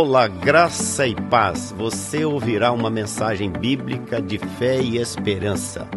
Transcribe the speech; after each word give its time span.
Olá, 0.00 0.28
graça 0.28 1.08
e 1.08 1.14
paz. 1.28 1.72
Você 1.72 2.24
ouvirá 2.24 2.70
uma 2.70 2.88
mensagem 2.88 3.50
bíblica 3.50 4.22
de 4.22 4.38
fé 4.38 4.80
e 4.80 4.96
esperança. 4.96 5.90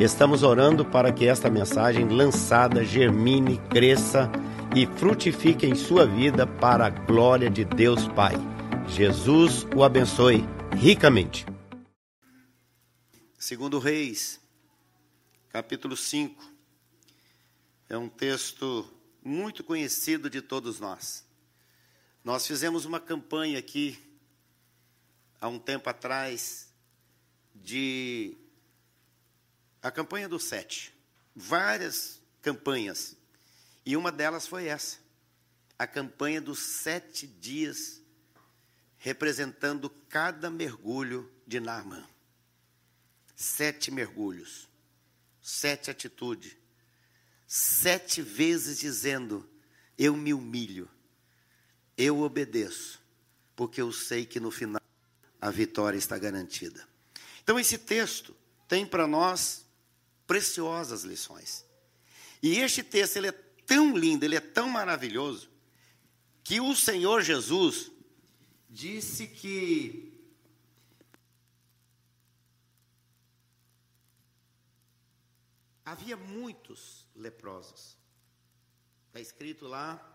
Estamos 0.00 0.42
orando 0.42 0.86
para 0.86 1.12
que 1.12 1.26
esta 1.26 1.50
mensagem 1.50 2.08
lançada 2.08 2.82
germine, 2.82 3.58
cresça 3.68 4.32
e 4.74 4.86
frutifique 4.86 5.66
em 5.66 5.74
sua 5.74 6.06
vida 6.06 6.46
para 6.46 6.86
a 6.86 6.88
glória 6.88 7.50
de 7.50 7.62
Deus 7.62 8.08
Pai. 8.08 8.32
Jesus 8.88 9.66
o 9.76 9.84
abençoe 9.84 10.46
ricamente. 10.74 11.44
Segundo 13.38 13.78
Reis, 13.78 14.40
capítulo 15.50 15.94
5. 15.94 16.42
É 17.86 17.98
um 17.98 18.08
texto 18.08 18.90
muito 19.22 19.62
conhecido 19.62 20.30
de 20.30 20.40
todos 20.40 20.80
nós. 20.80 21.30
Nós 22.24 22.46
fizemos 22.46 22.84
uma 22.84 23.00
campanha 23.00 23.58
aqui, 23.58 23.98
há 25.40 25.48
um 25.48 25.58
tempo 25.58 25.90
atrás, 25.90 26.68
de. 27.52 28.36
A 29.82 29.90
campanha 29.90 30.28
do 30.28 30.38
sete. 30.38 30.94
Várias 31.34 32.20
campanhas. 32.40 33.16
E 33.84 33.96
uma 33.96 34.12
delas 34.12 34.46
foi 34.46 34.66
essa. 34.66 34.98
A 35.76 35.84
campanha 35.84 36.40
dos 36.40 36.60
sete 36.60 37.26
dias, 37.26 38.00
representando 38.98 39.90
cada 40.08 40.48
mergulho 40.48 41.28
de 41.44 41.58
Naaman. 41.58 42.06
Sete 43.34 43.90
mergulhos, 43.90 44.68
sete 45.42 45.90
atitudes, 45.90 46.56
sete 47.48 48.22
vezes 48.22 48.78
dizendo: 48.78 49.50
Eu 49.98 50.16
me 50.16 50.32
humilho 50.32 50.88
eu 52.02 52.20
obedeço, 52.20 53.00
porque 53.54 53.80
eu 53.80 53.92
sei 53.92 54.26
que 54.26 54.40
no 54.40 54.50
final 54.50 54.82
a 55.40 55.50
vitória 55.50 55.98
está 55.98 56.18
garantida. 56.18 56.86
Então, 57.42 57.58
esse 57.58 57.78
texto 57.78 58.34
tem 58.68 58.86
para 58.86 59.06
nós 59.06 59.64
preciosas 60.26 61.02
lições. 61.02 61.64
E 62.42 62.58
este 62.58 62.82
texto 62.82 63.16
ele 63.16 63.28
é 63.28 63.32
tão 63.66 63.96
lindo, 63.96 64.24
ele 64.24 64.36
é 64.36 64.40
tão 64.40 64.68
maravilhoso, 64.68 65.50
que 66.42 66.60
o 66.60 66.74
Senhor 66.74 67.22
Jesus 67.22 67.90
disse 68.68 69.26
que 69.26 70.12
havia 75.84 76.16
muitos 76.16 77.06
leprosos. 77.14 77.96
Está 79.08 79.20
escrito 79.20 79.68
lá 79.68 80.11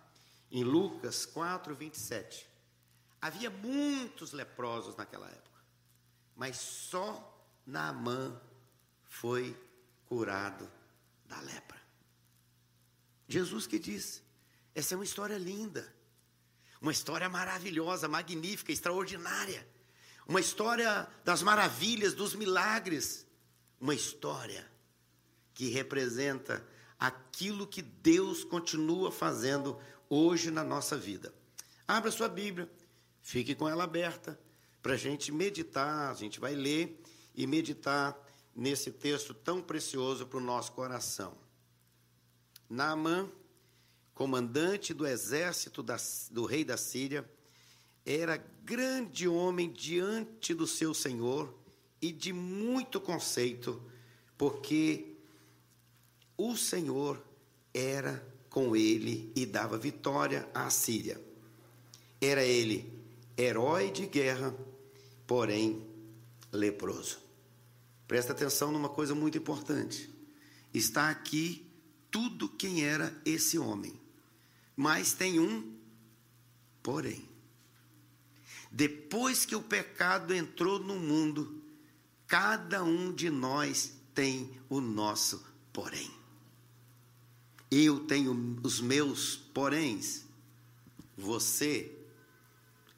em 0.52 0.64
Lucas 0.64 1.26
4, 1.26 1.76
27. 1.76 2.48
Havia 3.22 3.50
muitos 3.50 4.32
leprosos 4.32 4.96
naquela 4.96 5.28
época, 5.28 5.62
mas 6.36 6.58
só 6.58 7.36
Naamã 7.66 8.40
foi 9.04 9.56
curado 10.06 10.70
da 11.26 11.40
lepra. 11.42 11.82
Jesus 13.28 13.68
que 13.68 13.80
disse: 13.80 14.22
essa 14.74 14.94
é 14.94 14.98
uma 14.98 15.04
história 15.04 15.38
linda, 15.38 15.92
uma 16.80 16.92
história 16.92 17.28
maravilhosa, 17.28 18.08
magnífica, 18.08 18.72
extraordinária, 18.72 19.68
uma 20.28 20.40
história 20.40 21.08
das 21.24 21.42
maravilhas, 21.42 22.14
dos 22.14 22.36
milagres, 22.36 23.26
uma 23.80 23.96
história 23.96 24.70
que 25.54 25.70
representa 25.70 26.66
aquilo 27.00 27.68
que 27.68 27.82
Deus 27.82 28.44
continua 28.44 29.12
fazendo 29.12 29.80
hoje 30.10 30.52
na 30.52 30.64
nossa 30.64 30.98
vida. 30.98 31.34
Abra 31.88 32.12
sua 32.12 32.28
Bíblia, 32.28 32.70
fique 33.22 33.56
com 33.56 33.68
ela 33.68 33.84
aberta, 33.84 34.40
para 34.82 34.94
a 34.94 34.98
gente 34.98 35.32
meditar, 35.32 36.12
a 36.12 36.14
gente 36.14 36.40
vai 36.40 36.56
ler 36.56 37.02
e 37.36 37.46
meditar 37.46 38.18
nesse 38.56 38.92
texto 38.92 39.34
tão 39.34 39.62
precioso 39.62 40.26
para 40.26 40.38
o 40.38 40.42
nosso 40.42 40.72
coração. 40.72 41.38
Naamã, 42.70 43.30
comandante 44.14 44.94
do 44.94 45.06
exército 45.06 45.84
da, 45.84 45.98
do 46.32 46.46
rei 46.46 46.66
da 46.66 46.78
Síria, 46.78 47.30
era 48.06 48.38
grande 48.64 49.28
homem 49.28 49.72
diante 49.72 50.54
do 50.54 50.66
seu 50.66 50.94
senhor 50.94 51.54
e 52.02 52.12
de 52.12 52.32
muito 52.32 53.00
conceito, 53.02 53.82
porque 54.38 55.18
o 56.38 56.56
Senhor 56.56 57.22
era 57.74 58.26
com 58.50 58.76
ele 58.76 59.32
e 59.36 59.46
dava 59.46 59.78
vitória 59.78 60.50
à 60.54 60.70
Síria. 60.70 61.22
Era 62.20 62.44
ele 62.44 62.92
herói 63.38 63.92
de 63.92 64.08
guerra, 64.08 64.56
porém 65.26 65.86
leproso. 66.52 67.20
Presta 68.08 68.32
atenção 68.32 68.72
numa 68.72 68.90
coisa 68.90 69.14
muito 69.14 69.38
importante. 69.38 70.10
Está 70.74 71.10
aqui 71.10 71.68
tudo 72.10 72.50
quem 72.50 72.84
era 72.84 73.16
esse 73.26 73.60
homem. 73.60 74.00
Mas 74.76 75.14
tem 75.14 75.40
um 75.40 75.76
porém. 76.82 77.28
Depois 78.72 79.46
que 79.46 79.56
o 79.56 79.62
pecado 79.62 80.34
entrou 80.34 80.80
no 80.80 80.96
mundo, 80.96 81.62
cada 82.28 82.84
um 82.84 83.14
de 83.14 83.30
nós 83.30 83.94
tem 84.14 84.58
o 84.70 84.80
nosso 84.80 85.46
porém. 85.74 86.17
Eu 87.70 88.02
tenho 88.02 88.60
os 88.64 88.80
meus 88.80 89.36
poréns. 89.36 90.26
Você, 91.18 91.98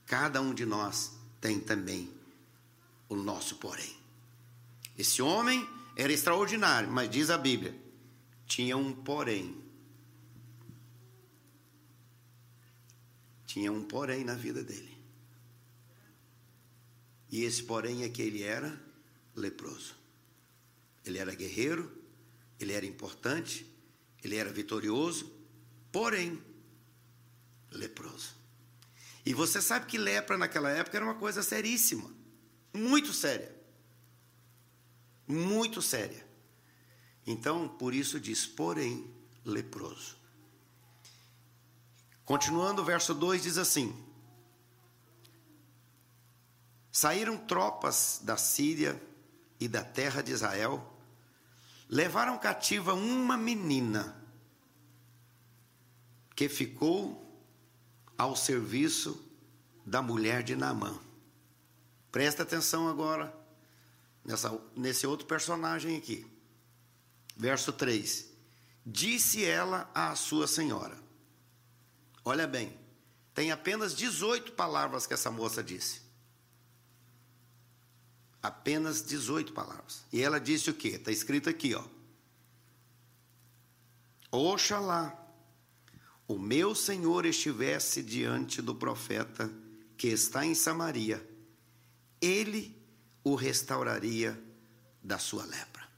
cada 0.05 0.41
um 0.41 0.53
de 0.53 0.65
nós, 0.65 1.13
tem 1.41 1.59
também 1.59 2.11
o 3.07 3.15
nosso 3.15 3.55
porém. 3.55 3.97
Esse 4.97 5.21
homem 5.21 5.67
era 5.95 6.13
extraordinário, 6.13 6.91
mas 6.91 7.09
diz 7.09 7.29
a 7.29 7.37
Bíblia, 7.37 7.75
tinha 8.45 8.77
um 8.77 8.93
porém. 8.93 9.55
Tinha 13.45 13.71
um 13.71 13.83
porém 13.83 14.23
na 14.23 14.35
vida 14.35 14.63
dele. 14.63 14.97
E 17.31 17.43
esse 17.43 17.63
porém 17.63 18.03
é 18.03 18.09
que 18.09 18.21
ele 18.21 18.43
era 18.43 18.79
leproso. 19.35 19.95
Ele 21.05 21.17
era 21.17 21.33
guerreiro, 21.33 21.91
ele 22.59 22.73
era 22.73 22.85
importante, 22.85 23.65
ele 24.23 24.35
era 24.35 24.51
vitorioso, 24.51 25.31
porém 25.91 26.41
leproso. 27.71 28.35
E 29.25 29.33
você 29.33 29.61
sabe 29.61 29.85
que 29.85 29.97
lepra 29.97 30.37
naquela 30.37 30.69
época 30.69 30.97
era 30.97 31.05
uma 31.05 31.15
coisa 31.15 31.43
seríssima, 31.43 32.11
muito 32.73 33.13
séria. 33.13 33.55
Muito 35.27 35.81
séria. 35.81 36.27
Então, 37.25 37.67
por 37.67 37.93
isso 37.93 38.19
diz, 38.19 38.47
porém 38.47 39.07
leproso. 39.45 40.17
Continuando, 42.25 42.81
o 42.81 42.85
verso 42.85 43.13
2 43.13 43.43
diz 43.43 43.57
assim: 43.57 43.95
Saíram 46.91 47.37
tropas 47.37 48.19
da 48.23 48.35
Síria 48.35 49.01
e 49.59 49.67
da 49.67 49.83
terra 49.83 50.21
de 50.21 50.31
Israel 50.31 50.98
levaram 51.89 52.37
cativa 52.37 52.93
uma 52.93 53.35
menina 53.35 54.15
que 56.35 56.47
ficou 56.47 57.25
ao 58.17 58.35
serviço 58.35 59.25
da 59.85 60.01
mulher 60.01 60.43
de 60.43 60.55
Naamã. 60.55 60.97
Presta 62.11 62.43
atenção 62.43 62.87
agora 62.87 63.35
nessa, 64.23 64.57
nesse 64.75 65.07
outro 65.07 65.25
personagem 65.25 65.97
aqui. 65.97 66.25
Verso 67.35 67.73
3: 67.73 68.29
Disse 68.85 69.43
ela 69.43 69.89
à 69.93 70.15
sua 70.15 70.47
senhora. 70.47 70.97
Olha 72.23 72.45
bem, 72.45 72.77
tem 73.33 73.51
apenas 73.51 73.95
18 73.95 74.51
palavras 74.51 75.07
que 75.07 75.13
essa 75.13 75.31
moça 75.31 75.63
disse. 75.63 76.08
Apenas 78.41 79.05
18 79.05 79.53
palavras. 79.53 80.05
E 80.11 80.21
ela 80.21 80.39
disse 80.39 80.69
o 80.69 80.73
quê? 80.73 80.89
Está 80.89 81.11
escrito 81.11 81.49
aqui, 81.49 81.75
ó. 81.75 81.83
Oxalá 84.31 85.19
o 86.29 86.37
meu 86.37 86.75
Senhor 86.75 87.25
estivesse 87.25 88.03
diante 88.03 88.61
do 88.61 88.75
profeta 88.75 89.51
que 89.97 90.09
está 90.09 90.45
em 90.45 90.53
Samaria, 90.53 91.27
ele 92.21 92.79
o 93.23 93.33
restauraria 93.33 94.39
da 95.03 95.17
sua 95.17 95.43
lepra. 95.43 95.89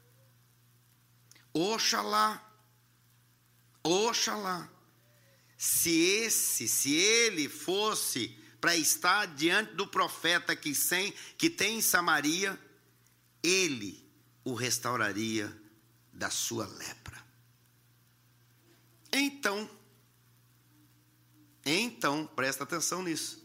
Oxalá, 1.54 2.42
oxalá, 3.84 4.72
se 5.58 6.00
esse, 6.00 6.66
se 6.66 6.96
ele 6.96 7.50
fosse 7.50 8.41
para 8.62 8.76
estar 8.76 9.26
diante 9.26 9.74
do 9.74 9.88
profeta 9.88 10.56
que, 10.56 10.76
sem, 10.76 11.12
que 11.36 11.50
tem 11.50 11.80
em 11.80 11.82
Samaria, 11.82 12.58
ele 13.42 14.08
o 14.46 14.54
restauraria 14.54 15.52
da 16.14 16.30
sua 16.30 16.68
lepra. 16.68 17.20
Então, 19.12 19.68
então, 21.66 22.28
presta 22.36 22.64
atenção 22.64 23.04
nisso. 23.04 23.42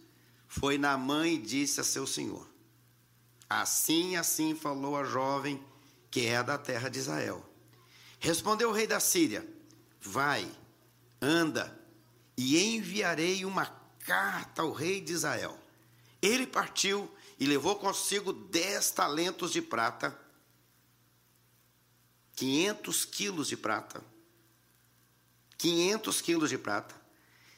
foi 0.46 0.78
na 0.78 0.96
mãe 0.96 1.34
e 1.34 1.38
disse 1.38 1.80
a 1.80 1.84
seu 1.84 2.06
senhor: 2.06 2.48
Assim, 3.48 4.16
assim 4.16 4.54
falou 4.54 4.96
a 4.96 5.04
jovem 5.04 5.62
que 6.10 6.26
é 6.26 6.42
da 6.42 6.56
terra 6.56 6.88
de 6.88 6.98
Israel. 6.98 7.44
Respondeu 8.18 8.70
o 8.70 8.72
rei 8.72 8.86
da 8.86 9.00
Síria: 9.00 9.46
Vai, 10.00 10.50
anda, 11.20 11.78
e 12.36 12.58
enviarei 12.58 13.44
uma 13.44 13.66
carta 14.06 14.62
ao 14.62 14.72
rei 14.72 15.00
de 15.00 15.12
Israel. 15.12 15.58
Ele 16.22 16.46
partiu 16.46 17.12
e 17.38 17.44
levou 17.44 17.76
consigo 17.76 18.32
dez 18.32 18.90
talentos 18.90 19.52
de 19.52 19.60
prata, 19.60 20.18
quinhentos 22.34 23.04
quilos 23.04 23.48
de 23.48 23.56
prata, 23.56 24.02
quinhentos 25.58 26.20
quilos 26.20 26.48
de 26.48 26.56
prata, 26.56 26.94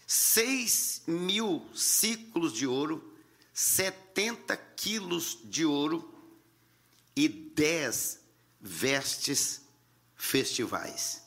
seis 0.06 1.02
mil 1.06 1.68
ciclos 1.74 2.52
de 2.52 2.66
ouro, 2.66 3.16
setenta 3.52 4.56
quilos 4.56 5.38
de 5.44 5.64
ouro 5.64 6.14
e 7.14 7.28
dez 7.28 8.20
vestes 8.60 9.60
festivais. 10.16 11.22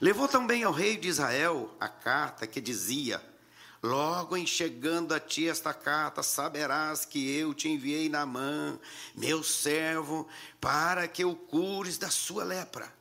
Levou 0.00 0.28
também 0.28 0.62
ao 0.62 0.72
rei 0.72 0.96
de 0.96 1.08
Israel 1.08 1.74
a 1.80 1.88
carta 1.88 2.46
que 2.46 2.60
dizia: 2.60 3.22
Logo 3.86 4.36
em 4.36 4.44
chegando 4.44 5.14
a 5.14 5.20
ti 5.20 5.48
esta 5.48 5.72
carta, 5.72 6.20
saberás 6.20 7.04
que 7.04 7.30
eu 7.36 7.54
te 7.54 7.68
enviei 7.68 8.08
na 8.08 8.26
mão, 8.26 8.80
meu 9.14 9.44
servo, 9.44 10.26
para 10.60 11.06
que 11.06 11.24
o 11.24 11.36
cures 11.36 11.96
da 11.96 12.10
sua 12.10 12.42
lepra. 12.42 12.92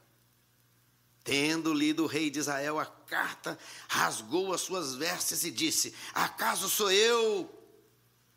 Tendo 1.24 1.74
lido 1.74 2.04
o 2.04 2.08
rei 2.08 2.30
de 2.30 2.38
Israel 2.38 2.80
a 2.80 2.86
carta, 2.86 3.58
rasgou 3.88 4.54
as 4.54 4.62
suas 4.62 4.94
vestes 4.94 5.44
e 5.44 5.50
disse: 5.50 5.96
Acaso 6.14 6.70
sou 6.70 6.92
eu, 6.92 7.50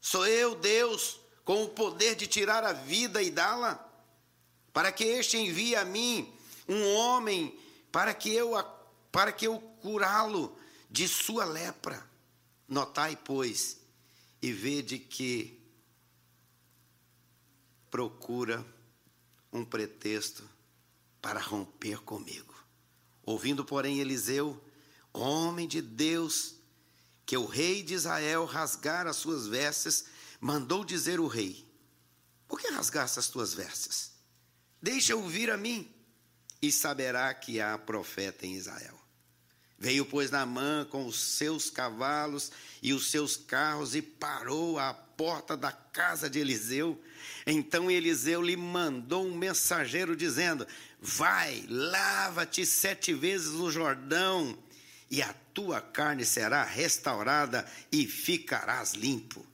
sou 0.01 0.27
eu, 0.27 0.55
Deus, 0.55 1.21
com 1.45 1.65
o 1.65 1.69
poder 1.69 2.15
de 2.15 2.27
tirar 2.27 2.65
a 2.65 2.73
vida 2.73 3.23
e 3.23 3.31
dá-la? 3.31 3.87
Para 4.73 4.91
que 4.91 5.05
este 5.05 5.37
envie 5.37 5.77
a 5.77 5.85
mim 5.85 6.33
um 6.67 6.95
homem, 6.95 7.61
para 7.93 8.15
que 8.15 8.33
eu, 8.33 8.53
para 9.13 9.33
que 9.33 9.47
eu 9.47 9.61
curá-lo 9.83 10.57
de 10.89 11.07
sua 11.07 11.45
lepra. 11.45 12.08
Notai, 12.69 13.17
pois, 13.17 13.79
e 14.43 14.53
vede 14.53 14.99
que 14.99 15.59
procura 17.91 18.65
um 19.53 19.65
pretexto 19.65 20.49
para 21.21 21.41
romper 21.41 22.01
comigo. 22.01 22.55
Ouvindo, 23.23 23.65
porém, 23.65 24.01
Eliseu, 24.01 24.63
homem 25.13 25.67
de 25.67 25.81
Deus, 25.81 26.55
que 27.25 27.37
o 27.37 27.47
rei 27.47 27.83
de 27.83 27.95
Israel 27.95 28.45
rasgara 28.45 29.11
as 29.11 29.17
suas 29.17 29.47
vestes, 29.47 30.05
mandou 30.41 30.85
dizer 30.85 31.21
o 31.21 31.27
rei: 31.27 31.67
Por 32.47 32.61
que 32.61 32.69
rasgaste 32.69 33.19
as 33.19 33.29
tuas 33.29 33.55
vestes? 33.55 34.13
Deixa 34.81 35.17
ouvir 35.17 35.51
a 35.51 35.57
mim, 35.57 35.93
e 36.63 36.71
saberá 36.71 37.33
que 37.35 37.61
há 37.61 37.77
profeta 37.77 38.47
em 38.47 38.55
Israel. 38.55 38.98
Veio, 39.79 40.05
pois, 40.05 40.31
Naamã 40.31 40.85
com 40.91 41.07
os 41.07 41.17
seus 41.17 41.71
cavalos 41.71 42.51
e 42.83 42.93
os 42.93 43.11
seus 43.11 43.37
carros 43.37 43.95
e 43.95 44.03
parou 44.03 44.77
à 44.77 44.93
porta 44.93 45.57
da 45.57 45.71
casa 45.71 46.29
de 46.29 46.41
Eliseu. 46.41 47.01
Então 47.47 47.89
Eliseu 47.89 48.43
lhe 48.43 48.57
mandou 48.57 49.25
um 49.25 49.37
mensageiro 49.37 50.17
dizendo: 50.17 50.67
Vai, 51.01 51.65
lava-te 51.69 52.67
sete 52.67 53.15
vezes 53.15 53.53
no 53.53 53.71
Jordão, 53.71 54.59
e 55.09 55.23
a 55.23 55.33
tua 55.55 55.81
carne 55.81 56.25
será 56.25 56.65
restaurada 56.65 57.65
e 57.93 58.05
ficarás 58.05 58.95
limpo. 58.95 59.47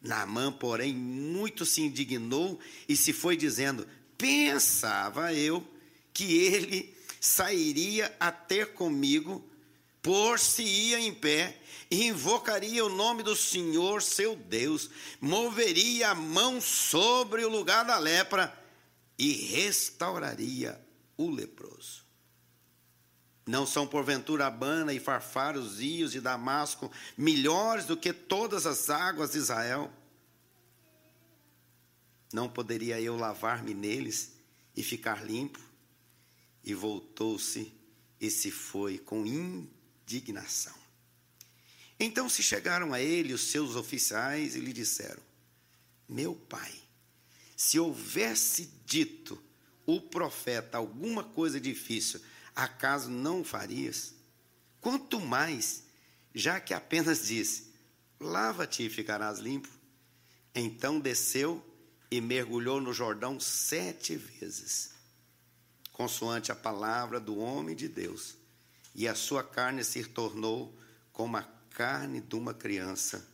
Naamã, 0.00 0.50
porém, 0.52 0.94
muito 0.94 1.66
se 1.66 1.82
indignou 1.82 2.58
e 2.88 2.96
se 2.96 3.12
foi 3.12 3.36
dizendo: 3.36 3.86
Pensava 4.16 5.34
eu 5.34 5.66
que 6.14 6.34
ele 6.34 6.96
sairia 7.20 8.14
a 8.18 8.32
ter 8.32 8.72
comigo 8.72 9.46
por-se-ia 10.06 11.00
em 11.00 11.12
pé, 11.12 11.60
invocaria 11.90 12.84
o 12.84 12.88
nome 12.88 13.24
do 13.24 13.34
Senhor 13.34 14.00
seu 14.00 14.36
Deus, 14.36 14.88
moveria 15.20 16.10
a 16.10 16.14
mão 16.14 16.60
sobre 16.60 17.44
o 17.44 17.48
lugar 17.48 17.84
da 17.84 17.98
lepra 17.98 18.56
e 19.18 19.32
restauraria 19.32 20.80
o 21.16 21.28
leproso. 21.28 22.04
Não 23.44 23.66
são 23.66 23.84
porventura 23.84 24.46
Abana 24.46 24.94
e 24.94 25.00
Farfar, 25.00 25.58
os 25.58 25.80
rios 25.80 26.12
de 26.12 26.20
Damasco, 26.20 26.88
melhores 27.18 27.84
do 27.84 27.96
que 27.96 28.12
todas 28.12 28.64
as 28.64 28.88
águas 28.88 29.32
de 29.32 29.38
Israel? 29.38 29.92
Não 32.32 32.48
poderia 32.48 33.00
eu 33.00 33.16
lavar-me 33.16 33.74
neles 33.74 34.36
e 34.76 34.84
ficar 34.84 35.26
limpo? 35.26 35.58
E 36.62 36.74
voltou-se 36.74 37.74
e 38.20 38.30
se 38.30 38.52
foi 38.52 38.98
com 38.98 39.26
indignação. 40.06 40.74
Então 41.98 42.28
se 42.28 42.42
chegaram 42.42 42.92
a 42.92 43.00
ele 43.00 43.32
os 43.32 43.50
seus 43.50 43.74
oficiais 43.74 44.54
e 44.54 44.60
lhe 44.60 44.72
disseram: 44.72 45.22
Meu 46.08 46.34
pai, 46.34 46.72
se 47.56 47.78
houvesse 47.78 48.70
dito 48.86 49.42
o 49.84 50.00
profeta 50.00 50.78
alguma 50.78 51.24
coisa 51.24 51.60
difícil, 51.60 52.20
acaso 52.54 53.10
não 53.10 53.40
o 53.40 53.44
farias? 53.44 54.14
Quanto 54.80 55.18
mais, 55.18 55.82
já 56.34 56.60
que 56.60 56.72
apenas 56.72 57.26
disse: 57.26 57.72
Lava-te 58.20 58.86
e 58.86 58.90
ficarás 58.90 59.40
limpo. 59.40 59.68
Então 60.54 61.00
desceu 61.00 61.64
e 62.10 62.20
mergulhou 62.20 62.80
no 62.80 62.92
Jordão 62.92 63.40
sete 63.40 64.16
vezes, 64.16 64.90
consoante 65.92 66.52
a 66.52 66.56
palavra 66.56 67.18
do 67.18 67.36
homem 67.38 67.74
de 67.74 67.88
Deus 67.88 68.36
e 68.96 69.06
a 69.06 69.14
sua 69.14 69.44
carne 69.44 69.84
se 69.84 70.02
tornou 70.04 70.74
como 71.12 71.36
a 71.36 71.42
carne 71.68 72.22
de 72.22 72.34
uma 72.34 72.54
criança 72.54 73.28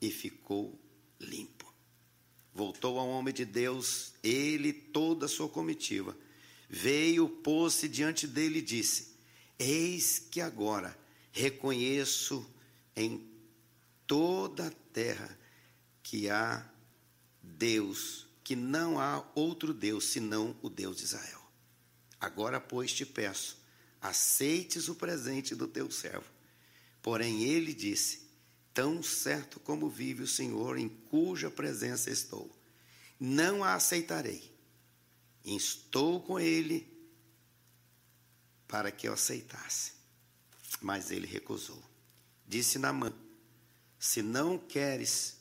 e 0.00 0.10
ficou 0.10 0.80
limpo. 1.20 1.70
Voltou 2.54 2.98
ao 2.98 3.08
homem 3.08 3.34
de 3.34 3.44
Deus, 3.44 4.14
ele 4.22 4.68
e 4.68 4.72
toda 4.72 5.26
a 5.26 5.28
sua 5.28 5.46
comitiva. 5.46 6.16
Veio, 6.70 7.28
pôs-se 7.28 7.86
diante 7.86 8.26
dele 8.26 8.60
e 8.60 8.62
disse: 8.62 9.14
Eis 9.58 10.18
que 10.18 10.40
agora 10.40 10.96
reconheço 11.32 12.48
em 12.96 13.30
toda 14.06 14.68
a 14.68 14.72
terra 14.90 15.38
que 16.02 16.30
há 16.30 16.66
Deus, 17.42 18.26
que 18.42 18.56
não 18.56 18.98
há 18.98 19.22
outro 19.34 19.74
Deus 19.74 20.06
senão 20.06 20.56
o 20.62 20.70
Deus 20.70 20.96
de 20.96 21.04
Israel. 21.04 21.42
Agora, 22.18 22.58
pois, 22.58 22.90
te 22.90 23.04
peço 23.04 23.63
aceites 24.04 24.88
o 24.88 24.94
presente 24.94 25.54
do 25.54 25.66
teu 25.66 25.90
servo. 25.90 26.30
Porém, 27.02 27.42
ele 27.44 27.72
disse: 27.72 28.28
Tão 28.74 29.02
certo 29.02 29.58
como 29.58 29.88
vive 29.88 30.22
o 30.22 30.28
Senhor, 30.28 30.78
em 30.78 30.88
cuja 30.88 31.50
presença 31.50 32.10
estou, 32.10 32.54
não 33.18 33.64
a 33.64 33.74
aceitarei. 33.74 34.52
Estou 35.42 36.20
com 36.20 36.38
ele 36.38 36.86
para 38.68 38.90
que 38.90 39.08
eu 39.08 39.14
aceitasse. 39.14 39.92
Mas 40.80 41.10
ele 41.10 41.26
recusou. 41.26 41.82
Disse 42.46 42.78
Namã: 42.78 43.12
Se 43.98 44.20
não 44.20 44.58
queres, 44.58 45.38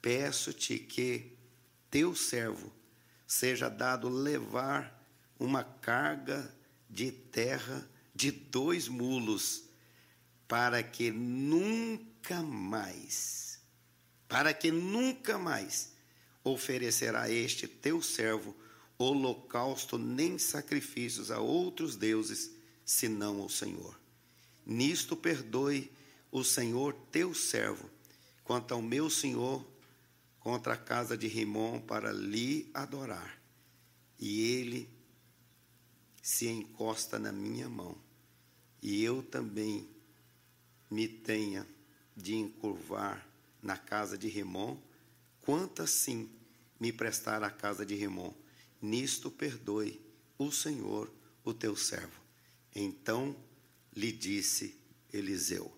peço-te 0.00 0.78
que 0.78 1.36
teu 1.90 2.14
servo 2.14 2.72
seja 3.26 3.68
dado 3.68 4.08
levar 4.08 4.96
uma 5.38 5.62
carga 5.62 6.54
de 6.88 7.12
terra 7.12 7.86
de 8.18 8.32
dois 8.32 8.88
mulos, 8.88 9.62
para 10.48 10.82
que 10.82 11.12
nunca 11.12 12.42
mais, 12.42 13.60
para 14.28 14.52
que 14.52 14.72
nunca 14.72 15.38
mais 15.38 15.92
oferecerá 16.42 17.30
este 17.30 17.68
teu 17.68 18.02
servo 18.02 18.56
holocausto 18.98 19.96
nem 19.96 20.36
sacrifícios 20.36 21.30
a 21.30 21.38
outros 21.38 21.94
deuses, 21.94 22.50
senão 22.84 23.40
ao 23.40 23.48
Senhor. 23.48 23.96
Nisto 24.66 25.16
perdoe 25.16 25.88
o 26.32 26.42
Senhor 26.42 26.94
teu 27.12 27.32
servo, 27.32 27.88
quanto 28.42 28.74
ao 28.74 28.82
meu 28.82 29.08
Senhor, 29.08 29.64
contra 30.40 30.74
a 30.74 30.76
casa 30.76 31.16
de 31.16 31.28
Rimon, 31.28 31.80
para 31.82 32.10
lhe 32.10 32.68
adorar. 32.74 33.40
E 34.18 34.40
ele 34.40 34.90
se 36.20 36.48
encosta 36.48 37.16
na 37.16 37.30
minha 37.30 37.68
mão 37.68 38.07
e 38.82 39.02
eu 39.02 39.22
também 39.22 39.88
me 40.90 41.08
tenha 41.08 41.66
de 42.16 42.34
encurvar 42.34 43.26
na 43.62 43.76
casa 43.76 44.16
de 44.16 44.28
Remon, 44.28 44.76
quanto 45.40 45.82
assim 45.82 46.30
me 46.78 46.92
prestar 46.92 47.42
a 47.42 47.50
casa 47.50 47.84
de 47.84 47.94
Remon, 47.94 48.32
nisto 48.80 49.30
perdoe 49.30 50.00
o 50.38 50.50
Senhor, 50.50 51.12
o 51.44 51.52
teu 51.52 51.76
servo. 51.76 52.20
Então 52.74 53.36
lhe 53.94 54.12
disse 54.12 54.78
Eliseu: 55.12 55.76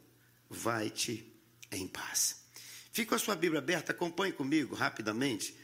Vai-te 0.49 1.26
em 1.71 1.87
paz. 1.87 2.45
Fica 2.92 3.16
a 3.16 3.19
sua 3.19 3.37
Bíblia 3.37 3.61
aberta, 3.61 3.92
acompanhe 3.92 4.33
comigo 4.33 4.75
rapidamente. 4.75 5.54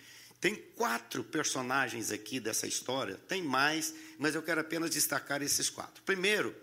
Tem 0.47 0.55
quatro 0.76 1.25
personagens 1.25 2.12
aqui 2.12 2.38
dessa 2.38 2.69
história, 2.69 3.17
tem 3.26 3.43
mais, 3.43 3.93
mas 4.17 4.37
eu 4.37 4.41
quero 4.41 4.61
apenas 4.61 4.91
destacar 4.91 5.43
esses 5.43 5.69
quatro. 5.69 6.00
Primeiro 6.05 6.55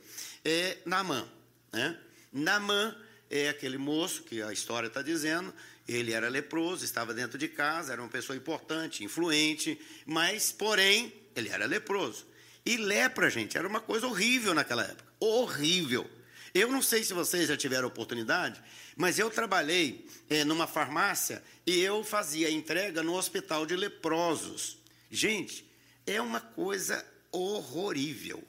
é 0.46 0.78
Naamã. 0.86 1.28
Né? 1.70 2.00
Naamã 2.32 2.96
é 3.30 3.50
aquele 3.50 3.78
moço 3.78 4.24
que 4.24 4.42
a 4.42 4.54
história 4.54 4.88
está 4.88 5.02
dizendo, 5.02 5.54
ele 5.86 6.14
era 6.14 6.30
leproso, 6.30 6.86
estava 6.86 7.14
dentro 7.14 7.38
de 7.38 7.50
casa, 7.50 7.92
era 7.92 8.02
uma 8.02 8.08
pessoa 8.08 8.38
importante, 8.38 9.04
influente, 9.04 9.78
mas, 10.06 10.50
porém, 10.50 11.14
ele 11.36 11.50
era 11.50 11.66
leproso. 11.66 12.26
E 12.66 12.78
lepra, 12.78 13.30
gente, 13.30 13.58
era 13.58 13.68
uma 13.68 13.82
coisa 13.82 14.08
horrível 14.08 14.54
naquela 14.54 14.84
época. 14.84 15.12
Horrível. 15.20 16.10
Eu 16.54 16.70
não 16.70 16.84
sei 16.84 17.04
se 17.04 17.14
vocês 17.14 17.48
já 17.48 17.58
tiveram 17.58 17.88
oportunidade, 17.88 18.62
mas 18.96 19.18
eu 19.18 19.30
trabalhei 19.32 20.08
é, 20.30 20.46
numa 20.46 20.68
farmácia 20.68 21.44
e 21.66 21.80
eu 21.80 22.04
fazia 22.04 22.52
entrega 22.52 23.02
no 23.02 23.16
hospital 23.16 23.66
de 23.66 23.76
leprosos. 23.76 24.78
Gente, 25.10 25.66
é 26.06 26.22
uma 26.22 26.40
coisa 26.40 27.04
horrorível. 27.32 28.44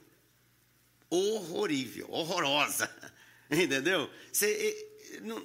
Horrorível, 1.08 2.06
horrorosa. 2.11 2.94
Entendeu? 3.50 4.11
Você, 4.30 4.87
não, 5.23 5.40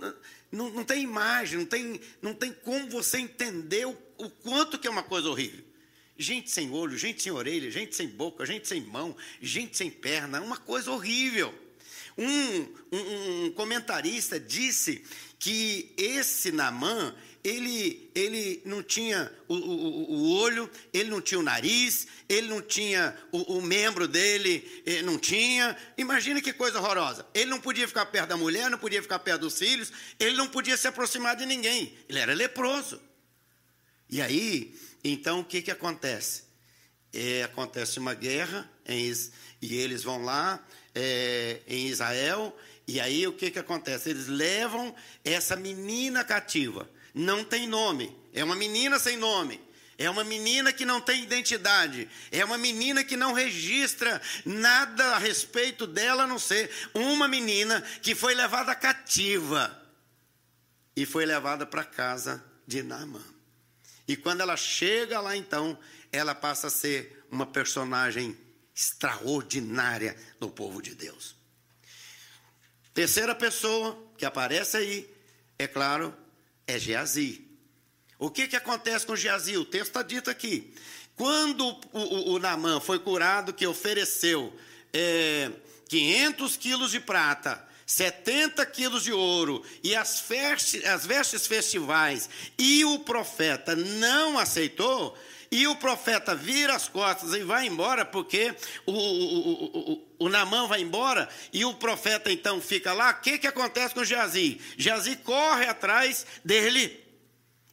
não, 0.52 0.70
não, 0.72 0.84
tem 0.84 1.02
imagem, 1.02 1.60
não 1.60 1.66
tem, 1.66 2.02
não 2.22 2.34
tem 2.34 2.52
como 2.52 2.90
você 2.90 3.20
entender 3.20 3.88
o, 3.88 3.98
o 4.18 4.30
quanto 4.30 4.78
que 4.78 4.88
é 4.88 4.92
uma 4.92 5.04
coisa 5.04 5.30
horrível. 5.30 5.64
Gente 6.18 6.52
sem 6.52 6.70
olho, 6.72 6.98
gente 6.98 7.24
sem 7.24 7.32
orelha, 7.32 7.72
gente 7.72 7.96
sem 7.96 8.10
boca, 8.10 8.46
gente 8.46 8.68
sem 8.68 8.82
mão, 8.82 9.16
gente 9.42 9.78
sem 9.78 9.90
perna, 9.90 10.42
uma 10.42 10.58
coisa 10.58 10.92
horrível. 10.92 11.58
Um, 12.22 12.68
um, 12.92 13.46
um 13.46 13.52
comentarista 13.54 14.38
disse 14.38 15.02
que 15.40 15.94
esse 15.98 16.52
Namã, 16.52 17.16
ele, 17.42 18.12
ele 18.14 18.62
não 18.66 18.84
tinha 18.84 19.32
o, 19.48 19.56
o, 19.56 20.12
o, 20.12 20.32
olho, 20.34 20.70
ele 20.92 21.10
não 21.10 21.22
tinha 21.22 21.40
o 21.40 21.44
nariz, 21.44 22.08
ele 22.28 22.50
não 22.50 22.62
tinha 22.62 23.18
o, 23.32 23.58
o 23.58 23.62
membro 23.62 24.06
dele, 24.06 24.84
não 25.06 25.18
tinha. 25.18 25.78
Imagina 25.98 26.42
que 26.42 26.52
coisa 26.52 26.80
horrorosa. 26.80 27.26
Ele 27.34 27.50
não 27.50 27.62
podia 27.62 27.88
ficar 27.88 28.06
perto 28.08 28.28
da 28.28 28.38
mulher, 28.38 28.70
não 28.70 28.78
podia 28.78 29.02
ficar 29.02 29.20
perto 29.20 29.42
dos 29.42 29.58
filhos, 29.58 29.90
ele 30.20 30.36
não 30.36 30.50
podia 30.50 30.76
se 30.76 30.90
aproximar 30.90 31.38
de 31.38 31.46
ninguém. 31.46 31.98
Ele 32.10 32.20
era 32.20 32.34
leproso. 32.34 33.02
E 34.10 34.22
aí, 34.22 34.76
então, 35.06 35.40
o 35.40 35.46
que, 35.46 35.62
que 35.62 35.72
acontece? 35.72 36.49
É, 37.14 37.44
acontece 37.44 38.00
uma 38.00 38.14
guerra 38.14 38.70
em, 38.86 39.12
e 39.62 39.76
eles 39.76 40.04
vão 40.04 40.24
lá 40.24 40.64
é, 40.94 41.62
em 41.68 41.88
Israel, 41.88 42.56
e 42.88 43.00
aí 43.00 43.26
o 43.28 43.34
que, 43.34 43.52
que 43.52 43.60
acontece? 43.60 44.10
Eles 44.10 44.28
levam 44.28 44.96
essa 45.24 45.56
menina 45.56 46.24
cativa, 46.24 46.90
não 47.14 47.44
tem 47.44 47.68
nome, 47.68 48.16
é 48.34 48.44
uma 48.44 48.56
menina 48.56 49.00
sem 49.00 49.18
nome. 49.18 49.60
É 50.00 50.10
uma 50.10 50.24
menina 50.24 50.72
que 50.72 50.86
não 50.86 51.02
tem 51.02 51.22
identidade. 51.22 52.10
É 52.32 52.46
uma 52.46 52.58
menina 52.58 53.04
que 53.04 53.18
não 53.18 53.34
registra 53.34 54.22
nada 54.46 55.16
a 55.16 55.18
respeito 55.18 55.86
dela, 55.86 56.24
a 56.24 56.28
não 56.28 56.40
ser 56.40 56.72
uma 56.94 57.28
menina 57.28 57.82
que 58.02 58.16
foi 58.16 58.34
levada 58.34 58.74
cativa 58.74 59.78
e 60.96 61.06
foi 61.06 61.26
levada 61.26 61.66
para 61.66 61.84
casa 61.84 62.42
de 62.66 62.82
Naamã. 62.82 63.22
E 64.08 64.16
quando 64.16 64.40
ela 64.40 64.56
chega 64.56 65.20
lá, 65.20 65.36
então, 65.36 65.78
ela 66.12 66.34
passa 66.34 66.68
a 66.68 66.72
ser 66.72 67.26
uma 67.32 67.46
personagem 67.46 68.38
extraordinária 68.76 70.16
do 70.40 70.50
povo 70.50 70.82
de 70.82 70.96
Deus. 70.96 71.36
Terceira 72.94 73.36
pessoa 73.36 73.98
que 74.18 74.26
aparece 74.26 74.78
aí, 74.78 75.10
é 75.58 75.68
claro, 75.68 76.16
é 76.66 76.80
Geazi. 76.80 77.46
O 78.18 78.30
que, 78.30 78.48
que 78.48 78.56
acontece 78.56 79.06
com 79.06 79.16
Geazi? 79.16 79.58
O 79.58 79.66
texto 79.66 79.88
está 79.88 80.02
dito 80.02 80.30
aqui. 80.30 80.74
Quando 81.16 81.68
o, 81.68 82.00
o, 82.00 82.34
o 82.34 82.40
Namã 82.40 82.80
foi 82.80 83.00
curado, 83.00 83.54
que 83.54 83.68
ofereceu 83.68 84.54
é, 84.94 85.52
500 85.88 86.58
quilos 86.58 86.92
de 86.92 87.00
prata, 87.00 87.66
70 87.86 88.66
quilos 88.68 89.04
de 89.04 89.12
ouro 89.12 89.64
e 89.84 89.96
as, 89.96 90.20
vestes, 90.22 90.86
as 90.86 91.06
vestes 91.06 91.48
festivais, 91.48 92.30
e 92.58 92.86
o 92.86 93.00
profeta 93.00 93.76
não 93.76 94.38
aceitou, 94.38 95.18
e 95.52 95.68
o 95.68 95.76
profeta 95.76 96.36
vira 96.36 96.76
as 96.76 96.88
costas 96.88 97.34
e 97.34 97.44
vai 97.44 97.66
embora, 97.68 98.06
porque 98.06 98.54
o, 98.86 98.92
o, 98.92 99.94
o, 99.94 100.08
o 100.20 100.30
Namã 100.30 100.68
vai 100.68 100.82
embora, 100.82 101.28
e 101.52 101.66
o 101.66 101.74
profeta 101.74 102.32
então 102.32 102.62
fica 102.62 102.94
lá. 102.94 103.12
O 103.12 103.22
que, 103.22 103.40
que 103.40 103.48
acontece 103.48 103.94
com 103.94 104.04
Geazi? 104.04 104.60
Geazi 104.78 105.16
corre 105.18 105.66
atrás 105.66 106.26
dele. 106.46 107.04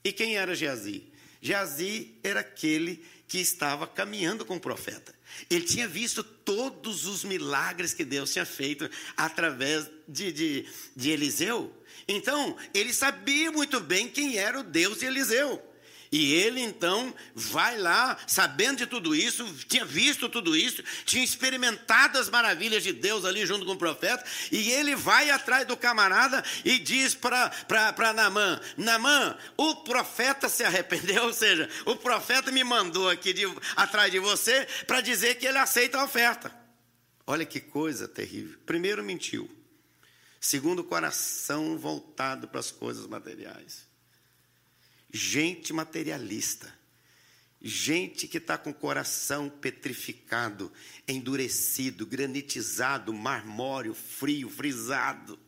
E 0.03 0.13
quem 0.13 0.37
era 0.37 0.55
Geazi? 0.55 1.13
Geazi 1.41 2.15
era 2.23 2.41
aquele 2.41 3.05
que 3.29 3.39
estava 3.39 3.87
caminhando 3.87 4.45
com 4.45 4.57
o 4.57 4.61
profeta. 4.61 5.15
Ele 5.51 5.65
tinha 5.65 5.87
visto 5.87 6.23
todos 6.23 7.05
os 7.05 7.25
milagres 7.25 7.93
que 7.93 8.05
Deus 8.05 8.33
tinha 8.33 8.47
feito 8.47 8.89
através 9.17 9.91
de, 10.09 10.33
de, 10.33 10.69
de 10.95 11.11
Eliseu. 11.11 11.73
Então, 12.09 12.57
ele 12.73 12.93
sabia 12.93 13.51
muito 13.51 13.81
bem 13.81 14.09
quem 14.09 14.39
era 14.39 14.61
o 14.61 14.63
Deus 14.63 15.01
de 15.01 15.07
Eliseu. 15.07 15.63
E 16.17 16.33
ele 16.33 16.63
então 16.63 17.15
vai 17.35 17.77
lá, 17.77 18.17
sabendo 18.27 18.79
de 18.79 18.87
tudo 18.87 19.15
isso, 19.15 19.45
tinha 19.69 19.85
visto 19.85 20.31
tudo 20.31 20.57
isso, 20.57 20.83
tinha 21.05 21.23
experimentado 21.23 22.17
as 22.17 22.31
maravilhas 22.31 22.83
de 22.83 22.91
Deus 22.91 23.27
ali 23.27 23.45
junto 23.45 23.67
com 23.67 23.73
o 23.73 23.77
profeta, 23.77 24.25
e 24.51 24.71
ele 24.71 24.97
vai 24.97 25.29
atrás 25.29 25.67
do 25.67 25.77
camarada 25.77 26.43
e 26.65 26.79
diz 26.79 27.15
para 27.15 28.15
Namã: 28.15 28.59
Namã, 28.79 29.37
o 29.59 29.77
profeta 29.85 30.49
se 30.49 30.65
arrependeu, 30.65 31.25
ou 31.29 31.35
seja, 31.35 31.69
o 31.85 31.95
profeta 31.95 32.51
me 32.51 32.65
mandou 32.65 33.11
aqui 33.11 33.35
de, 33.35 33.45
atrás 33.77 34.11
de 34.11 34.19
você 34.19 34.67
para 34.87 35.03
dizer 35.03 35.35
que 35.35 35.45
ele 35.45 35.59
aceita 35.59 35.99
a 35.99 36.05
oferta. 36.05 36.51
Olha 37.27 37.45
que 37.45 37.61
coisa 37.61 38.09
terrível. 38.09 38.59
Primeiro, 38.65 39.05
mentiu. 39.05 39.51
Segundo, 40.41 40.83
coração 40.83 41.77
voltado 41.77 42.49
para 42.49 42.61
as 42.61 42.71
coisas 42.71 43.07
materiais 43.07 43.86
gente 45.13 45.73
materialista, 45.73 46.73
gente 47.61 48.29
que 48.29 48.39
está 48.39 48.59
com 48.59 48.71
o 48.71 48.75
coração 48.75 49.49
petrificado, 49.49 50.73
endurecido, 51.07 52.07
granitizado, 52.07 53.13
marmóreo, 53.13 53.95
frio, 53.95 54.49
frisado 54.49 55.39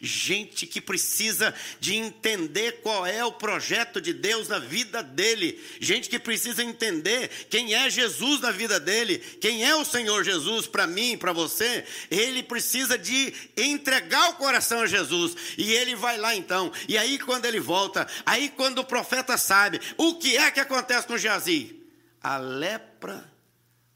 gente 0.00 0.66
que 0.66 0.80
precisa 0.80 1.54
de 1.80 1.94
entender 1.94 2.80
qual 2.82 3.06
é 3.06 3.24
o 3.24 3.32
projeto 3.32 4.00
de 4.00 4.12
Deus 4.12 4.48
na 4.48 4.58
vida 4.58 5.02
dele, 5.02 5.62
gente 5.80 6.08
que 6.08 6.18
precisa 6.18 6.62
entender 6.62 7.28
quem 7.48 7.74
é 7.74 7.88
Jesus 7.90 8.40
na 8.40 8.50
vida 8.50 8.78
dele, 8.80 9.18
quem 9.18 9.64
é 9.64 9.74
o 9.74 9.84
Senhor 9.84 10.24
Jesus 10.24 10.66
para 10.66 10.86
mim, 10.86 11.16
para 11.16 11.32
você, 11.32 11.84
ele 12.10 12.42
precisa 12.42 12.98
de 12.98 13.32
entregar 13.56 14.30
o 14.30 14.34
coração 14.34 14.80
a 14.80 14.86
Jesus, 14.86 15.36
e 15.56 15.72
ele 15.72 15.94
vai 15.94 16.16
lá 16.16 16.34
então, 16.34 16.72
e 16.88 16.98
aí 16.98 17.18
quando 17.18 17.44
ele 17.44 17.60
volta, 17.60 18.06
aí 18.24 18.48
quando 18.48 18.78
o 18.78 18.84
profeta 18.84 19.36
sabe, 19.36 19.80
o 19.96 20.14
que 20.16 20.36
é 20.36 20.50
que 20.50 20.60
acontece 20.60 21.06
com 21.06 21.18
Geazi? 21.18 21.80
A 22.20 22.38
lepra 22.38 23.30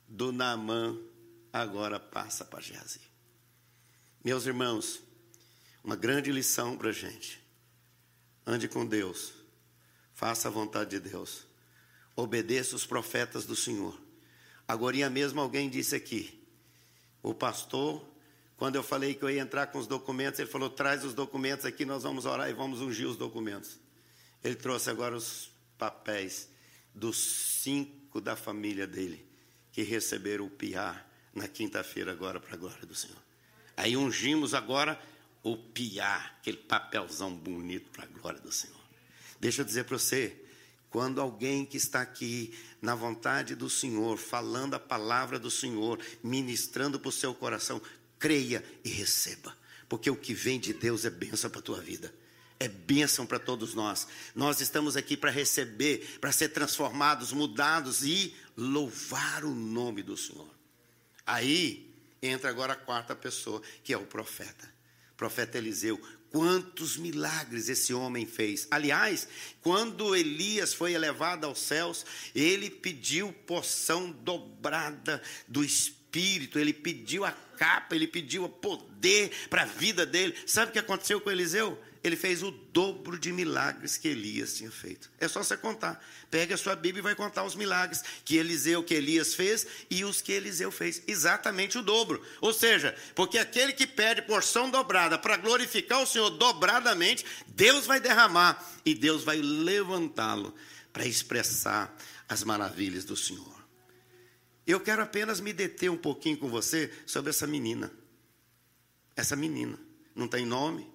do 0.06 0.32
Naamã 0.32 0.96
agora 1.52 1.98
passa 1.98 2.44
para 2.44 2.60
Geazi. 2.60 3.00
Meus 4.24 4.46
irmãos, 4.46 5.00
uma 5.82 5.96
grande 5.96 6.30
lição 6.30 6.76
para 6.76 6.90
a 6.90 6.92
gente. 6.92 7.42
Ande 8.46 8.68
com 8.68 8.86
Deus, 8.86 9.32
faça 10.14 10.48
a 10.48 10.50
vontade 10.50 10.90
de 10.90 11.00
Deus, 11.00 11.46
obedeça 12.16 12.74
os 12.74 12.86
profetas 12.86 13.44
do 13.44 13.54
Senhor. 13.54 14.00
Agora 14.66 15.08
mesmo 15.10 15.40
alguém 15.40 15.68
disse 15.68 15.94
aqui, 15.94 16.38
o 17.22 17.34
pastor, 17.34 18.06
quando 18.56 18.76
eu 18.76 18.82
falei 18.82 19.14
que 19.14 19.22
eu 19.22 19.30
ia 19.30 19.40
entrar 19.40 19.68
com 19.68 19.78
os 19.78 19.86
documentos, 19.86 20.40
ele 20.40 20.50
falou: 20.50 20.70
traz 20.70 21.04
os 21.04 21.14
documentos 21.14 21.64
aqui, 21.64 21.84
nós 21.84 22.02
vamos 22.02 22.26
orar 22.26 22.48
e 22.48 22.54
vamos 22.54 22.80
ungir 22.80 23.06
os 23.06 23.16
documentos. 23.16 23.78
Ele 24.42 24.54
trouxe 24.54 24.90
agora 24.90 25.16
os 25.16 25.50
papéis 25.76 26.48
dos 26.94 27.16
cinco 27.16 28.20
da 28.20 28.34
família 28.34 28.86
dele 28.86 29.26
que 29.72 29.82
receberam 29.82 30.46
o 30.46 30.50
piar 30.50 31.08
na 31.34 31.46
quinta-feira, 31.46 32.10
agora, 32.10 32.40
para 32.40 32.54
a 32.54 32.56
glória 32.56 32.84
do 32.84 32.94
Senhor. 32.94 33.22
Aí 33.76 33.96
ungimos 33.96 34.54
agora 34.54 35.00
o 35.52 35.56
piar, 35.56 36.36
aquele 36.40 36.58
papelzão 36.58 37.34
bonito 37.34 37.90
para 37.90 38.04
a 38.04 38.06
glória 38.06 38.40
do 38.40 38.52
Senhor. 38.52 38.76
Deixa 39.40 39.62
eu 39.62 39.64
dizer 39.64 39.84
para 39.84 39.98
você, 39.98 40.36
quando 40.90 41.20
alguém 41.20 41.64
que 41.64 41.76
está 41.76 42.00
aqui 42.00 42.56
na 42.80 42.94
vontade 42.94 43.54
do 43.54 43.68
Senhor, 43.68 44.16
falando 44.18 44.74
a 44.74 44.80
palavra 44.80 45.38
do 45.38 45.50
Senhor, 45.50 46.00
ministrando 46.22 46.98
para 46.98 47.08
o 47.08 47.12
seu 47.12 47.34
coração, 47.34 47.80
creia 48.18 48.64
e 48.84 48.88
receba, 48.88 49.56
porque 49.88 50.10
o 50.10 50.16
que 50.16 50.34
vem 50.34 50.58
de 50.58 50.72
Deus 50.72 51.04
é 51.04 51.10
bênção 51.10 51.50
para 51.50 51.60
a 51.60 51.62
tua 51.62 51.80
vida. 51.80 52.12
É 52.60 52.66
bênção 52.66 53.24
para 53.24 53.38
todos 53.38 53.72
nós. 53.72 54.08
Nós 54.34 54.60
estamos 54.60 54.96
aqui 54.96 55.16
para 55.16 55.30
receber, 55.30 56.18
para 56.20 56.32
ser 56.32 56.48
transformados, 56.48 57.32
mudados 57.32 58.02
e 58.02 58.34
louvar 58.56 59.44
o 59.44 59.54
nome 59.54 60.02
do 60.02 60.16
Senhor. 60.16 60.50
Aí 61.24 61.94
entra 62.20 62.50
agora 62.50 62.72
a 62.72 62.76
quarta 62.76 63.14
pessoa, 63.14 63.62
que 63.84 63.92
é 63.92 63.96
o 63.96 64.04
profeta 64.06 64.77
profeta 65.18 65.58
Eliseu 65.58 66.00
quantos 66.30 66.96
milagres 66.96 67.68
esse 67.68 67.92
homem 67.92 68.26
fez. 68.26 68.66
Aliás, 68.70 69.28
quando 69.60 70.14
Elias 70.14 70.74
foi 70.74 70.92
elevado 70.92 71.46
aos 71.46 71.58
céus, 71.58 72.04
ele 72.34 72.70
pediu 72.70 73.32
porção 73.32 74.10
dobrada 74.10 75.22
do 75.46 75.64
Espírito, 75.64 76.58
ele 76.58 76.72
pediu 76.72 77.24
a 77.24 77.32
capa, 77.32 77.94
ele 77.94 78.06
pediu 78.06 78.44
o 78.44 78.48
poder 78.48 79.30
para 79.50 79.62
a 79.62 79.66
vida 79.66 80.06
dele. 80.06 80.34
Sabe 80.46 80.70
o 80.70 80.72
que 80.72 80.78
aconteceu 80.78 81.20
com 81.20 81.30
Eliseu? 81.30 81.78
Ele 82.02 82.16
fez 82.16 82.42
o 82.42 82.50
dobro 82.50 83.18
de 83.18 83.32
milagres 83.32 83.96
que 83.96 84.08
Elias 84.08 84.54
tinha 84.54 84.70
feito. 84.70 85.10
É 85.18 85.26
só 85.26 85.42
você 85.42 85.56
contar. 85.56 86.04
Pega 86.30 86.54
a 86.54 86.58
sua 86.58 86.76
Bíblia 86.76 87.00
e 87.00 87.02
vai 87.02 87.14
contar 87.14 87.44
os 87.44 87.54
milagres 87.54 88.02
que 88.24 88.36
Eliseu, 88.36 88.82
que 88.82 88.94
Elias 88.94 89.34
fez 89.34 89.66
e 89.90 90.04
os 90.04 90.20
que 90.20 90.32
Eliseu 90.32 90.70
fez. 90.70 91.02
Exatamente 91.06 91.78
o 91.78 91.82
dobro. 91.82 92.24
Ou 92.40 92.52
seja, 92.52 92.94
porque 93.14 93.38
aquele 93.38 93.72
que 93.72 93.86
pede 93.86 94.22
porção 94.22 94.70
dobrada 94.70 95.18
para 95.18 95.36
glorificar 95.36 96.02
o 96.02 96.06
Senhor 96.06 96.30
dobradamente, 96.30 97.24
Deus 97.48 97.86
vai 97.86 98.00
derramar 98.00 98.64
e 98.84 98.94
Deus 98.94 99.24
vai 99.24 99.38
levantá-lo 99.38 100.54
para 100.92 101.06
expressar 101.06 101.96
as 102.28 102.44
maravilhas 102.44 103.04
do 103.04 103.16
Senhor. 103.16 103.58
Eu 104.66 104.78
quero 104.80 105.02
apenas 105.02 105.40
me 105.40 105.52
deter 105.52 105.90
um 105.90 105.96
pouquinho 105.96 106.36
com 106.36 106.48
você 106.48 106.92
sobre 107.06 107.30
essa 107.30 107.46
menina. 107.46 107.90
Essa 109.16 109.34
menina. 109.34 109.78
Não 110.14 110.28
tem 110.28 110.44
nome, 110.44 110.86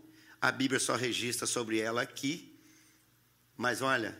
a 0.44 0.52
Bíblia 0.52 0.78
só 0.78 0.98
registra 0.98 1.48
sobre 1.48 1.80
ela 1.80 2.02
aqui. 2.02 2.54
Mas 3.56 3.82
olha, 3.82 4.14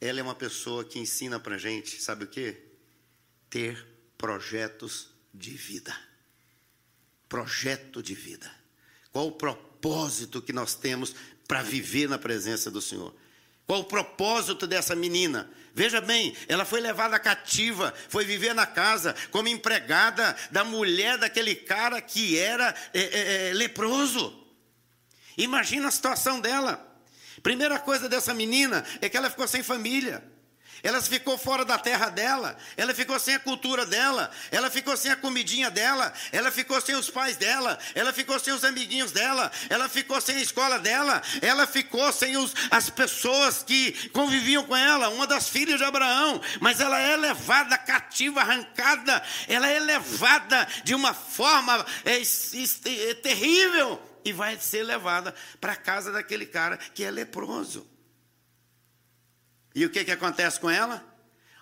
ela 0.00 0.18
é 0.18 0.22
uma 0.24 0.34
pessoa 0.34 0.84
que 0.84 0.98
ensina 0.98 1.38
para 1.38 1.56
gente, 1.56 2.02
sabe 2.02 2.24
o 2.24 2.26
que? 2.26 2.60
Ter 3.48 3.86
projetos 4.18 5.10
de 5.32 5.52
vida. 5.52 5.96
Projeto 7.28 8.02
de 8.02 8.12
vida. 8.12 8.50
Qual 9.12 9.28
o 9.28 9.32
propósito 9.32 10.42
que 10.42 10.52
nós 10.52 10.74
temos 10.74 11.14
para 11.46 11.62
viver 11.62 12.08
na 12.08 12.18
presença 12.18 12.68
do 12.68 12.82
Senhor? 12.82 13.14
Qual 13.68 13.82
o 13.82 13.84
propósito 13.84 14.66
dessa 14.66 14.96
menina? 14.96 15.48
Veja 15.72 16.00
bem, 16.00 16.36
ela 16.48 16.64
foi 16.64 16.80
levada 16.80 17.20
cativa, 17.20 17.94
foi 18.08 18.24
viver 18.24 18.52
na 18.52 18.66
casa 18.66 19.14
como 19.30 19.46
empregada 19.46 20.36
da 20.50 20.64
mulher 20.64 21.18
daquele 21.18 21.54
cara 21.54 22.00
que 22.02 22.36
era 22.36 22.74
é, 22.92 23.00
é, 23.00 23.50
é 23.50 23.52
leproso. 23.52 24.39
Imagina 25.40 25.88
a 25.88 25.90
situação 25.90 26.38
dela. 26.40 26.86
Primeira 27.42 27.78
coisa 27.78 28.08
dessa 28.08 28.34
menina 28.34 28.84
é 29.00 29.08
que 29.08 29.16
ela 29.16 29.30
ficou 29.30 29.48
sem 29.48 29.62
família. 29.62 30.22
Ela 30.82 31.00
ficou 31.02 31.36
fora 31.36 31.62
da 31.62 31.76
terra 31.76 32.08
dela, 32.08 32.56
ela 32.74 32.94
ficou 32.94 33.18
sem 33.18 33.34
a 33.34 33.38
cultura 33.38 33.84
dela, 33.84 34.30
ela 34.50 34.70
ficou 34.70 34.96
sem 34.96 35.10
a 35.10 35.16
comidinha 35.16 35.70
dela, 35.70 36.10
ela 36.32 36.50
ficou 36.50 36.80
sem 36.80 36.94
os 36.94 37.10
pais 37.10 37.36
dela, 37.36 37.78
ela 37.94 38.14
ficou 38.14 38.38
sem 38.38 38.54
os 38.54 38.64
amiguinhos 38.64 39.12
dela, 39.12 39.52
ela 39.68 39.90
ficou 39.90 40.18
sem 40.22 40.36
a 40.36 40.40
escola 40.40 40.78
dela, 40.78 41.20
ela 41.42 41.66
ficou 41.66 42.10
sem 42.12 42.34
os, 42.38 42.54
as 42.70 42.88
pessoas 42.88 43.62
que 43.62 44.08
conviviam 44.08 44.64
com 44.64 44.74
ela, 44.74 45.10
uma 45.10 45.26
das 45.26 45.50
filhas 45.50 45.76
de 45.76 45.84
Abraão, 45.84 46.40
mas 46.60 46.80
ela 46.80 46.98
é 46.98 47.14
levada 47.14 47.76
cativa, 47.76 48.40
arrancada, 48.40 49.22
ela 49.48 49.68
é 49.68 49.78
levada 49.78 50.66
de 50.82 50.94
uma 50.94 51.12
forma 51.12 51.84
é, 52.06 52.16
é, 52.16 53.10
é, 53.10 53.14
terrível 53.14 54.09
e 54.24 54.32
vai 54.32 54.58
ser 54.58 54.82
levada 54.82 55.34
para 55.60 55.72
a 55.72 55.76
casa 55.76 56.12
daquele 56.12 56.46
cara 56.46 56.76
que 56.76 57.04
é 57.04 57.10
leproso. 57.10 57.86
E 59.74 59.84
o 59.84 59.90
que, 59.90 60.04
que 60.04 60.10
acontece 60.10 60.58
com 60.58 60.68
ela? 60.68 61.04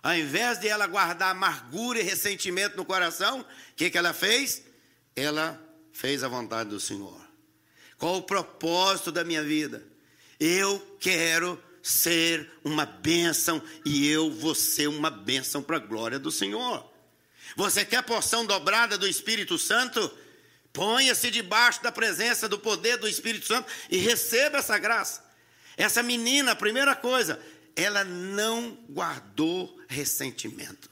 Ao 0.02 0.14
invés 0.14 0.58
de 0.58 0.68
ela 0.68 0.86
guardar 0.86 1.30
amargura 1.30 1.98
e 1.98 2.02
ressentimento 2.02 2.76
no 2.76 2.84
coração, 2.84 3.40
o 3.40 3.74
que, 3.74 3.90
que 3.90 3.98
ela 3.98 4.12
fez? 4.12 4.62
Ela 5.14 5.60
fez 5.92 6.22
a 6.22 6.28
vontade 6.28 6.70
do 6.70 6.80
Senhor. 6.80 7.20
Qual 7.98 8.16
o 8.16 8.22
propósito 8.22 9.10
da 9.10 9.24
minha 9.24 9.42
vida? 9.42 9.84
Eu 10.38 10.96
quero 11.00 11.62
ser 11.82 12.50
uma 12.62 12.86
bênção 12.86 13.62
e 13.84 14.08
eu 14.08 14.30
vou 14.30 14.54
ser 14.54 14.88
uma 14.88 15.10
bênção 15.10 15.62
para 15.62 15.76
a 15.76 15.80
glória 15.80 16.18
do 16.18 16.30
Senhor. 16.30 16.88
Você 17.56 17.84
quer 17.84 18.02
porção 18.02 18.46
dobrada 18.46 18.96
do 18.96 19.08
Espírito 19.08 19.58
Santo? 19.58 20.10
Ponha-se 20.78 21.28
debaixo 21.32 21.82
da 21.82 21.90
presença 21.90 22.48
do 22.48 22.56
poder 22.56 22.98
do 22.98 23.08
Espírito 23.08 23.46
Santo 23.46 23.68
e 23.90 23.96
receba 23.98 24.58
essa 24.58 24.78
graça. 24.78 25.24
Essa 25.76 26.04
menina, 26.04 26.52
a 26.52 26.56
primeira 26.56 26.94
coisa, 26.94 27.40
ela 27.74 28.04
não 28.04 28.78
guardou 28.88 29.76
ressentimento. 29.88 30.88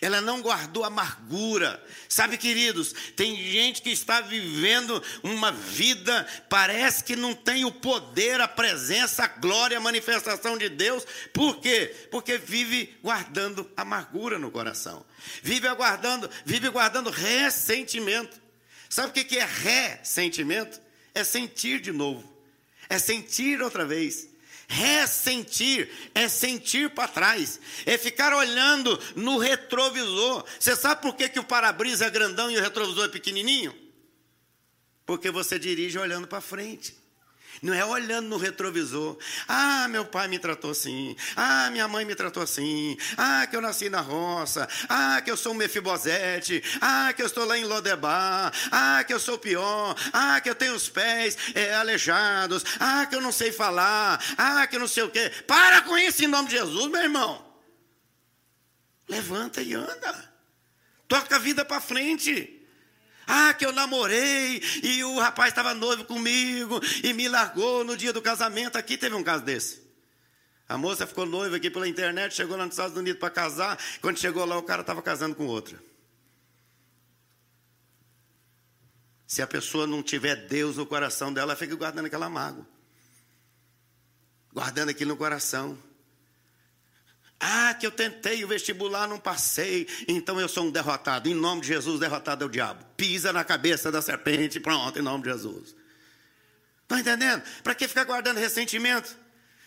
Ela 0.00 0.20
não 0.20 0.42
guardou 0.42 0.82
amargura. 0.82 1.80
Sabe, 2.08 2.36
queridos, 2.36 2.92
tem 3.14 3.36
gente 3.36 3.80
que 3.80 3.90
está 3.90 4.20
vivendo 4.20 5.00
uma 5.22 5.52
vida, 5.52 6.26
parece 6.48 7.04
que 7.04 7.14
não 7.14 7.32
tem 7.32 7.64
o 7.64 7.70
poder, 7.70 8.40
a 8.40 8.48
presença, 8.48 9.22
a 9.22 9.28
glória, 9.28 9.78
a 9.78 9.80
manifestação 9.80 10.58
de 10.58 10.68
Deus. 10.68 11.06
Por 11.32 11.60
quê? 11.60 11.94
Porque 12.10 12.38
vive 12.38 12.98
guardando 13.04 13.70
amargura 13.76 14.36
no 14.36 14.50
coração. 14.50 15.06
Vive 15.44 15.68
aguardando, 15.68 16.28
vive 16.44 16.68
guardando 16.70 17.08
ressentimento. 17.08 18.47
Sabe 18.88 19.08
o 19.08 19.24
que 19.24 19.38
é 19.38 19.44
ressentimento? 19.44 20.80
É 21.14 21.22
sentir 21.24 21.80
de 21.80 21.92
novo, 21.92 22.24
é 22.88 22.98
sentir 22.98 23.60
outra 23.62 23.84
vez. 23.84 24.28
Ressentir 24.70 25.90
é 26.14 26.28
sentir 26.28 26.90
para 26.90 27.08
trás, 27.08 27.58
é 27.86 27.96
ficar 27.96 28.34
olhando 28.34 29.00
no 29.16 29.38
retrovisor. 29.38 30.44
Você 30.60 30.76
sabe 30.76 31.00
por 31.00 31.16
que, 31.16 31.26
que 31.26 31.40
o 31.40 31.44
para-brisa 31.44 32.04
é 32.04 32.10
grandão 32.10 32.50
e 32.50 32.58
o 32.58 32.60
retrovisor 32.60 33.06
é 33.06 33.08
pequenininho? 33.08 33.74
Porque 35.06 35.30
você 35.30 35.58
dirige 35.58 35.98
olhando 35.98 36.28
para 36.28 36.42
frente. 36.42 36.94
Não 37.60 37.74
é 37.74 37.84
olhando 37.84 38.28
no 38.28 38.36
retrovisor. 38.36 39.18
Ah, 39.48 39.88
meu 39.88 40.04
pai 40.04 40.28
me 40.28 40.38
tratou 40.38 40.70
assim. 40.70 41.16
Ah, 41.34 41.70
minha 41.70 41.88
mãe 41.88 42.04
me 42.04 42.14
tratou 42.14 42.42
assim. 42.42 42.96
Ah, 43.16 43.46
que 43.46 43.56
eu 43.56 43.60
nasci 43.60 43.88
na 43.88 44.00
roça. 44.00 44.68
Ah, 44.88 45.20
que 45.20 45.30
eu 45.30 45.36
sou 45.36 45.52
um 45.52 45.56
mefibosete. 45.56 46.62
Ah, 46.80 47.12
que 47.14 47.22
eu 47.22 47.26
estou 47.26 47.44
lá 47.44 47.58
em 47.58 47.64
Lodebar. 47.64 48.52
Ah, 48.70 49.02
que 49.04 49.12
eu 49.12 49.18
sou 49.18 49.38
pior. 49.38 49.96
Ah, 50.12 50.40
que 50.40 50.48
eu 50.48 50.54
tenho 50.54 50.74
os 50.74 50.88
pés 50.88 51.36
é, 51.54 51.74
aleijados. 51.74 52.64
Ah, 52.78 53.06
que 53.06 53.16
eu 53.16 53.20
não 53.20 53.32
sei 53.32 53.50
falar. 53.50 54.22
Ah, 54.36 54.66
que 54.66 54.76
eu 54.76 54.80
não 54.80 54.88
sei 54.88 55.02
o 55.02 55.10
quê. 55.10 55.30
Para 55.46 55.82
com 55.82 55.98
isso 55.98 56.24
em 56.24 56.28
nome 56.28 56.48
de 56.48 56.56
Jesus, 56.56 56.90
meu 56.90 57.02
irmão. 57.02 57.44
Levanta 59.08 59.62
e 59.62 59.74
anda. 59.74 60.32
Toca 61.08 61.36
a 61.36 61.38
vida 61.38 61.64
para 61.64 61.80
frente. 61.80 62.57
Ah, 63.28 63.52
que 63.52 63.66
eu 63.66 63.72
namorei 63.72 64.62
e 64.82 65.04
o 65.04 65.18
rapaz 65.18 65.50
estava 65.50 65.74
noivo 65.74 66.02
comigo 66.06 66.80
e 67.04 67.12
me 67.12 67.28
largou 67.28 67.84
no 67.84 67.94
dia 67.94 68.10
do 68.10 68.22
casamento. 68.22 68.78
Aqui 68.78 68.96
teve 68.96 69.14
um 69.14 69.22
caso 69.22 69.44
desse. 69.44 69.86
A 70.66 70.78
moça 70.78 71.06
ficou 71.06 71.26
noiva 71.26 71.56
aqui 71.56 71.68
pela 71.68 71.86
internet, 71.86 72.34
chegou 72.34 72.56
lá 72.56 72.64
nos 72.64 72.74
Estados 72.74 72.96
Unidos 72.96 73.20
para 73.20 73.30
casar. 73.30 73.78
Quando 74.00 74.18
chegou 74.18 74.46
lá, 74.46 74.56
o 74.56 74.62
cara 74.62 74.80
estava 74.80 75.02
casando 75.02 75.34
com 75.34 75.46
outra. 75.46 75.78
Se 79.26 79.42
a 79.42 79.46
pessoa 79.46 79.86
não 79.86 80.02
tiver 80.02 80.48
Deus 80.48 80.78
no 80.78 80.86
coração 80.86 81.30
dela, 81.30 81.54
fica 81.54 81.76
guardando 81.76 82.06
aquela 82.06 82.30
mágoa. 82.30 82.66
Guardando 84.54 84.88
aquilo 84.88 85.10
no 85.10 85.16
coração. 85.18 85.78
Ah, 87.40 87.72
que 87.74 87.86
eu 87.86 87.90
tentei 87.92 88.44
o 88.44 88.48
vestibular, 88.48 89.06
não 89.06 89.18
passei, 89.18 89.86
então 90.08 90.40
eu 90.40 90.48
sou 90.48 90.64
um 90.64 90.70
derrotado. 90.70 91.28
Em 91.28 91.34
nome 91.34 91.60
de 91.60 91.68
Jesus, 91.68 92.00
derrotado 92.00 92.44
é 92.44 92.46
o 92.46 92.50
diabo. 92.50 92.84
Pisa 92.96 93.32
na 93.32 93.44
cabeça 93.44 93.92
da 93.92 94.02
serpente, 94.02 94.58
pronto, 94.58 94.98
em 94.98 95.02
nome 95.02 95.22
de 95.22 95.30
Jesus. 95.30 95.76
Está 96.82 96.98
entendendo? 96.98 97.42
Para 97.62 97.74
que 97.74 97.86
ficar 97.86 98.04
guardando 98.04 98.38
ressentimento? 98.38 99.16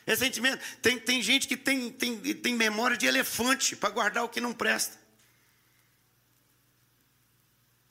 Ressentimento. 0.05 0.61
Tem, 0.81 0.99
tem 0.99 1.21
gente 1.21 1.47
que 1.47 1.55
tem, 1.55 1.91
tem, 1.91 2.17
tem 2.17 2.55
memória 2.55 2.97
de 2.97 3.05
elefante 3.05 3.75
para 3.75 3.89
guardar 3.89 4.23
o 4.25 4.29
que 4.29 4.41
não 4.41 4.51
presta. 4.51 5.00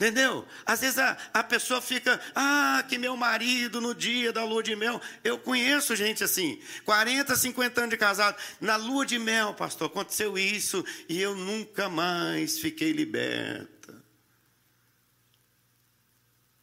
Entendeu? 0.01 0.49
Às 0.65 0.81
vezes 0.81 0.99
a, 0.99 1.11
a 1.35 1.45
pessoa 1.45 1.79
fica, 1.83 2.19
ah, 2.35 2.83
que 2.89 2.97
meu 2.97 3.15
marido 3.19 3.83
no 3.83 3.95
dia 3.95 4.33
da 4.33 4.43
lua 4.43 4.63
de 4.63 4.75
mel. 4.75 4.99
Eu 5.23 5.39
conheço 5.39 5.95
gente 5.95 6.25
assim, 6.25 6.59
40, 6.87 7.37
50 7.37 7.81
anos 7.83 7.91
de 7.91 7.99
casado. 7.99 8.35
Na 8.63 8.77
lua 8.77 9.05
de 9.05 9.19
mel, 9.19 9.53
pastor, 9.53 9.89
aconteceu 9.89 10.39
isso 10.39 10.83
e 11.07 11.21
eu 11.21 11.37
nunca 11.37 11.91
mais 11.91 12.59
fiquei 12.59 12.93
liberta. 12.93 14.03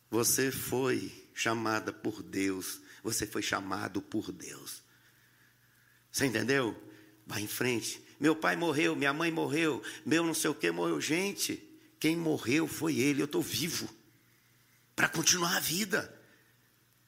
Você 0.09 0.51
foi 0.51 1.29
chamada 1.35 1.93
por 1.93 2.23
Deus, 2.23 2.81
você 3.03 3.27
foi 3.27 3.43
chamado 3.43 4.01
por 4.01 4.31
Deus. 4.31 4.81
Você 6.11 6.25
entendeu? 6.25 6.75
Vai 7.23 7.41
em 7.41 7.47
frente. 7.47 8.03
Meu 8.19 8.35
pai 8.35 8.55
morreu, 8.55 8.95
minha 8.95 9.13
mãe 9.13 9.31
morreu, 9.31 9.83
meu 10.03 10.23
não 10.23 10.33
sei 10.33 10.49
o 10.49 10.55
que 10.55 10.71
morreu. 10.71 10.99
Gente, 10.99 11.66
quem 11.99 12.15
morreu 12.15 12.67
foi 12.67 12.97
ele, 12.99 13.21
eu 13.21 13.25
estou 13.25 13.41
vivo 13.41 13.89
para 14.95 15.07
continuar 15.07 15.57
a 15.57 15.59
vida. 15.59 16.13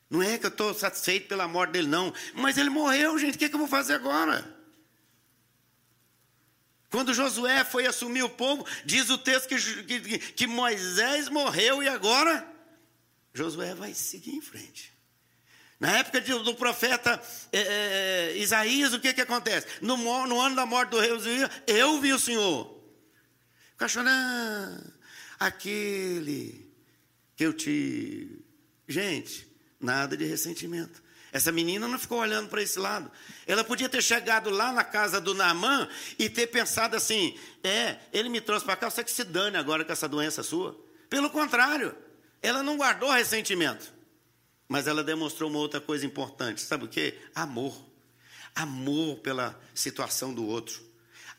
Não 0.09 0.21
é 0.21 0.37
que 0.37 0.45
eu 0.45 0.49
estou 0.49 0.73
satisfeito 0.73 1.27
pela 1.27 1.47
morte 1.47 1.71
dele, 1.71 1.87
não. 1.87 2.13
Mas 2.33 2.57
ele 2.57 2.69
morreu, 2.69 3.17
gente. 3.19 3.35
O 3.35 3.37
que, 3.37 3.45
é 3.45 3.49
que 3.49 3.55
eu 3.55 3.59
vou 3.59 3.67
fazer 3.67 3.93
agora? 3.93 4.57
Quando 6.89 7.13
Josué 7.13 7.63
foi 7.63 7.85
assumir 7.85 8.23
o 8.23 8.29
povo, 8.29 8.65
diz 8.83 9.09
o 9.09 9.17
texto 9.17 9.47
que, 9.47 9.83
que, 9.83 10.19
que 10.19 10.47
Moisés 10.47 11.29
morreu 11.29 11.83
e 11.83 11.87
agora 11.87 12.47
Josué 13.33 13.75
vai 13.75 13.93
seguir 13.93 14.31
em 14.31 14.41
frente. 14.41 14.91
Na 15.79 15.99
época 15.99 16.19
do 16.19 16.55
profeta 16.55 17.21
é, 17.53 17.59
é, 17.59 18.37
Isaías, 18.37 18.91
o 18.91 18.99
que, 18.99 19.13
que 19.13 19.21
acontece? 19.21 19.65
No, 19.81 19.95
no, 19.95 20.41
ano 20.41 20.55
da 20.55 20.65
morte 20.65 20.89
do 20.89 20.99
rei 20.99 21.11
Uzias, 21.13 21.49
eu 21.67 22.01
vi 22.01 22.11
o 22.11 22.19
Senhor. 22.19 22.78
Chorando. 23.87 24.93
Aquele 25.39 26.69
que 27.35 27.45
eu 27.45 27.53
te. 27.53 28.43
Gente, 28.87 29.47
nada 29.79 30.17
de 30.17 30.25
ressentimento. 30.25 31.01
Essa 31.31 31.51
menina 31.51 31.87
não 31.87 31.99
ficou 31.99 32.19
olhando 32.19 32.49
para 32.49 32.61
esse 32.61 32.79
lado. 32.79 33.09
Ela 33.45 33.63
podia 33.63 33.87
ter 33.87 34.01
chegado 34.01 34.49
lá 34.49 34.71
na 34.71 34.83
casa 34.83 35.21
do 35.21 35.33
Naamã 35.33 35.87
e 36.17 36.29
ter 36.29 36.47
pensado 36.47 36.95
assim: 36.95 37.37
é, 37.63 37.97
ele 38.11 38.29
me 38.29 38.41
trouxe 38.41 38.65
para 38.65 38.75
cá, 38.75 38.89
você 38.89 39.03
que 39.03 39.11
se 39.11 39.23
dane 39.23 39.57
agora 39.57 39.85
com 39.85 39.91
essa 39.91 40.07
doença 40.07 40.43
sua. 40.43 40.79
Pelo 41.09 41.29
contrário, 41.29 41.95
ela 42.41 42.63
não 42.63 42.77
guardou 42.77 43.11
ressentimento. 43.11 43.93
Mas 44.67 44.85
ela 44.87 45.03
demonstrou 45.03 45.49
uma 45.49 45.59
outra 45.59 45.81
coisa 45.81 46.05
importante. 46.05 46.61
Sabe 46.61 46.85
o 46.85 46.87
que? 46.87 47.17
Amor. 47.33 47.75
Amor 48.53 49.17
pela 49.17 49.59
situação 49.73 50.33
do 50.33 50.45
outro. 50.45 50.88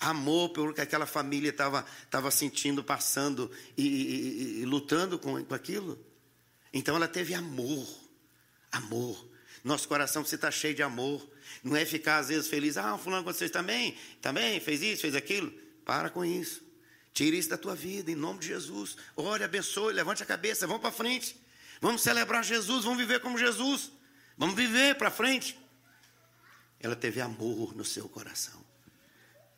Amor 0.00 0.48
pelo 0.48 0.72
que 0.72 0.80
aquela 0.80 1.04
família 1.04 1.50
estava 1.50 1.84
tava 2.10 2.30
sentindo, 2.30 2.82
passando 2.82 3.50
e, 3.76 3.86
e, 3.86 4.60
e 4.60 4.64
lutando 4.64 5.18
com, 5.18 5.44
com 5.44 5.54
aquilo. 5.54 6.02
Então 6.72 6.96
ela 6.96 7.06
teve 7.06 7.34
amor. 7.34 7.86
Amor. 8.72 9.28
Nosso 9.62 9.86
coração 9.86 10.22
precisa 10.22 10.36
estar 10.36 10.50
cheio 10.50 10.74
de 10.74 10.82
amor. 10.82 11.28
Não 11.62 11.76
é 11.76 11.84
ficar 11.84 12.18
às 12.18 12.28
vezes 12.28 12.48
feliz. 12.48 12.76
Ah, 12.76 12.96
fulano 12.96 13.24
vocês 13.24 13.50
também, 13.50 13.96
também 14.22 14.58
fez 14.58 14.82
isso, 14.82 15.02
fez 15.02 15.14
aquilo. 15.14 15.52
Para 15.84 16.08
com 16.08 16.24
isso. 16.24 16.62
Tire 17.12 17.36
isso 17.36 17.50
da 17.50 17.58
tua 17.58 17.74
vida, 17.74 18.10
em 18.10 18.14
nome 18.14 18.38
de 18.38 18.46
Jesus. 18.46 18.96
Ore, 19.16 19.44
abençoe, 19.44 19.92
levante 19.92 20.22
a 20.22 20.26
cabeça, 20.26 20.66
vamos 20.66 20.80
para 20.80 20.92
frente. 20.92 21.36
Vamos 21.80 22.02
celebrar 22.02 22.44
Jesus, 22.44 22.84
vamos 22.84 22.98
viver 22.98 23.20
como 23.20 23.36
Jesus. 23.36 23.90
Vamos 24.38 24.54
viver 24.54 24.94
para 24.94 25.10
frente. 25.10 25.58
Ela 26.78 26.96
teve 26.96 27.20
amor 27.20 27.76
no 27.76 27.84
seu 27.84 28.08
coração. 28.08 28.64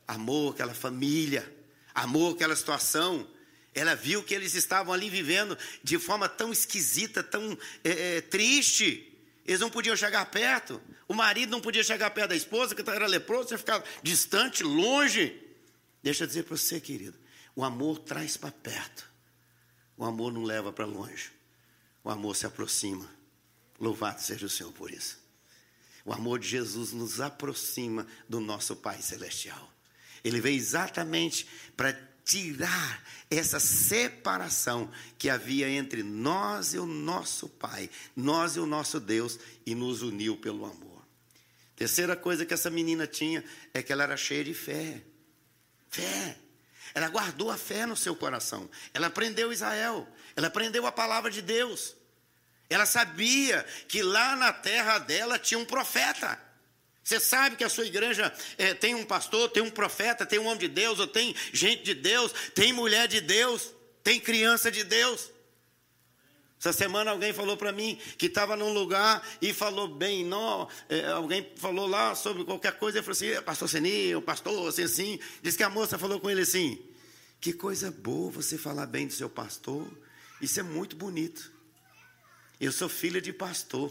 Amor 0.06 0.54
aquela 0.54 0.74
família, 0.74 1.50
amor 1.94 2.34
aquela 2.34 2.56
situação. 2.56 3.28
Ela 3.74 3.94
viu 3.94 4.22
que 4.22 4.34
eles 4.34 4.54
estavam 4.54 4.92
ali 4.92 5.08
vivendo 5.08 5.56
de 5.82 5.98
forma 5.98 6.28
tão 6.28 6.52
esquisita, 6.52 7.22
tão 7.22 7.56
é, 7.82 8.16
é, 8.16 8.20
triste. 8.20 9.08
Eles 9.46 9.60
não 9.60 9.70
podiam 9.70 9.96
chegar 9.96 10.26
perto. 10.26 10.80
O 11.08 11.14
marido 11.14 11.50
não 11.50 11.60
podia 11.60 11.82
chegar 11.82 12.10
perto 12.10 12.30
da 12.30 12.36
esposa, 12.36 12.74
que 12.74 12.88
era 12.88 13.06
leproso, 13.06 13.48
você 13.48 13.58
ficava 13.58 13.84
distante, 14.02 14.62
longe. 14.62 15.40
Deixa 16.02 16.24
eu 16.24 16.28
dizer 16.28 16.44
para 16.44 16.56
você, 16.56 16.80
querido: 16.80 17.18
o 17.54 17.64
amor 17.64 17.98
traz 17.98 18.36
para 18.36 18.52
perto, 18.52 19.10
o 19.96 20.04
amor 20.04 20.32
não 20.32 20.42
leva 20.42 20.72
para 20.72 20.84
longe. 20.84 21.30
O 22.04 22.10
amor 22.10 22.34
se 22.34 22.46
aproxima. 22.46 23.08
Louvado 23.78 24.20
seja 24.20 24.46
o 24.46 24.50
Senhor 24.50 24.72
por 24.72 24.90
isso. 24.90 25.18
O 26.04 26.12
amor 26.12 26.38
de 26.38 26.48
Jesus 26.48 26.92
nos 26.92 27.20
aproxima 27.20 28.06
do 28.28 28.40
nosso 28.40 28.74
Pai 28.74 29.00
Celestial. 29.00 29.71
Ele 30.24 30.40
veio 30.40 30.56
exatamente 30.56 31.46
para 31.76 31.92
tirar 32.24 33.02
essa 33.30 33.58
separação 33.58 34.90
que 35.18 35.28
havia 35.28 35.68
entre 35.68 36.02
nós 36.02 36.74
e 36.74 36.78
o 36.78 36.86
nosso 36.86 37.48
Pai, 37.48 37.90
nós 38.14 38.56
e 38.56 38.60
o 38.60 38.66
nosso 38.66 39.00
Deus, 39.00 39.38
e 39.66 39.74
nos 39.74 40.02
uniu 40.02 40.36
pelo 40.36 40.64
amor. 40.64 41.02
Terceira 41.74 42.14
coisa 42.14 42.46
que 42.46 42.54
essa 42.54 42.70
menina 42.70 43.06
tinha 43.06 43.42
é 43.74 43.82
que 43.82 43.92
ela 43.92 44.04
era 44.04 44.16
cheia 44.16 44.44
de 44.44 44.54
fé. 44.54 45.02
Fé. 45.88 46.36
Ela 46.94 47.08
guardou 47.08 47.50
a 47.50 47.56
fé 47.56 47.86
no 47.86 47.96
seu 47.96 48.14
coração. 48.14 48.68
Ela 48.92 49.06
aprendeu 49.06 49.52
Israel. 49.52 50.06
Ela 50.36 50.48
aprendeu 50.48 50.86
a 50.86 50.92
palavra 50.92 51.30
de 51.30 51.42
Deus. 51.42 51.96
Ela 52.68 52.86
sabia 52.86 53.64
que 53.88 54.02
lá 54.02 54.36
na 54.36 54.52
terra 54.52 54.98
dela 54.98 55.38
tinha 55.38 55.58
um 55.58 55.64
profeta. 55.64 56.38
Você 57.04 57.18
sabe 57.18 57.56
que 57.56 57.64
a 57.64 57.68
sua 57.68 57.86
igreja 57.86 58.32
é, 58.56 58.74
tem 58.74 58.94
um 58.94 59.04
pastor, 59.04 59.50
tem 59.50 59.62
um 59.62 59.70
profeta, 59.70 60.24
tem 60.24 60.38
um 60.38 60.46
homem 60.46 60.58
de 60.58 60.68
Deus, 60.68 61.00
ou 61.00 61.06
tem 61.06 61.34
gente 61.52 61.82
de 61.82 61.94
Deus, 61.94 62.32
tem 62.54 62.72
mulher 62.72 63.08
de 63.08 63.20
Deus, 63.20 63.72
tem 64.04 64.20
criança 64.20 64.70
de 64.70 64.84
Deus. 64.84 65.30
Essa 66.60 66.72
semana 66.72 67.10
alguém 67.10 67.32
falou 67.32 67.56
para 67.56 67.72
mim 67.72 67.98
que 68.16 68.26
estava 68.26 68.56
num 68.56 68.72
lugar 68.72 69.20
e 69.42 69.52
falou 69.52 69.88
bem, 69.88 70.24
não, 70.24 70.68
é, 70.88 71.06
alguém 71.06 71.50
falou 71.56 71.88
lá 71.88 72.14
sobre 72.14 72.44
qualquer 72.44 72.78
coisa, 72.78 73.00
e 73.00 73.02
falou 73.02 73.16
assim, 73.16 73.30
é, 73.30 73.40
pastor 73.40 73.68
Senil, 73.68 74.22
pastor, 74.22 74.68
assim, 74.68 74.84
assim. 74.84 75.20
Diz 75.42 75.56
que 75.56 75.64
a 75.64 75.68
moça 75.68 75.98
falou 75.98 76.20
com 76.20 76.30
ele 76.30 76.42
assim, 76.42 76.80
que 77.40 77.52
coisa 77.52 77.90
boa 77.90 78.30
você 78.30 78.56
falar 78.56 78.86
bem 78.86 79.08
do 79.08 79.12
seu 79.12 79.28
pastor, 79.28 79.90
isso 80.40 80.60
é 80.60 80.62
muito 80.62 80.94
bonito. 80.94 81.50
Eu 82.60 82.70
sou 82.70 82.88
filha 82.88 83.20
de 83.20 83.32
pastor. 83.32 83.90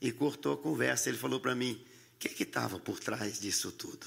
E 0.00 0.12
cortou 0.12 0.54
a 0.54 0.58
conversa. 0.58 1.08
Ele 1.08 1.18
falou 1.18 1.40
para 1.40 1.54
mim: 1.54 1.82
o 2.14 2.18
que 2.18 2.42
estava 2.42 2.78
por 2.78 2.98
trás 2.98 3.40
disso 3.40 3.72
tudo? 3.72 4.06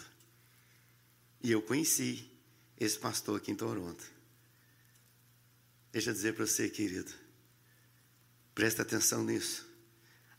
E 1.41 1.52
eu 1.52 1.62
conheci 1.62 2.30
esse 2.80 2.97
pastor 2.97 3.38
aqui 3.38 3.52
em 3.52 3.56
Toronto. 3.56 4.04
Deixa 5.91 6.10
eu 6.10 6.13
dizer 6.13 6.34
para 6.34 6.45
você, 6.45 6.69
querido. 6.69 7.12
Presta 8.54 8.82
atenção 8.82 9.23
nisso. 9.23 9.67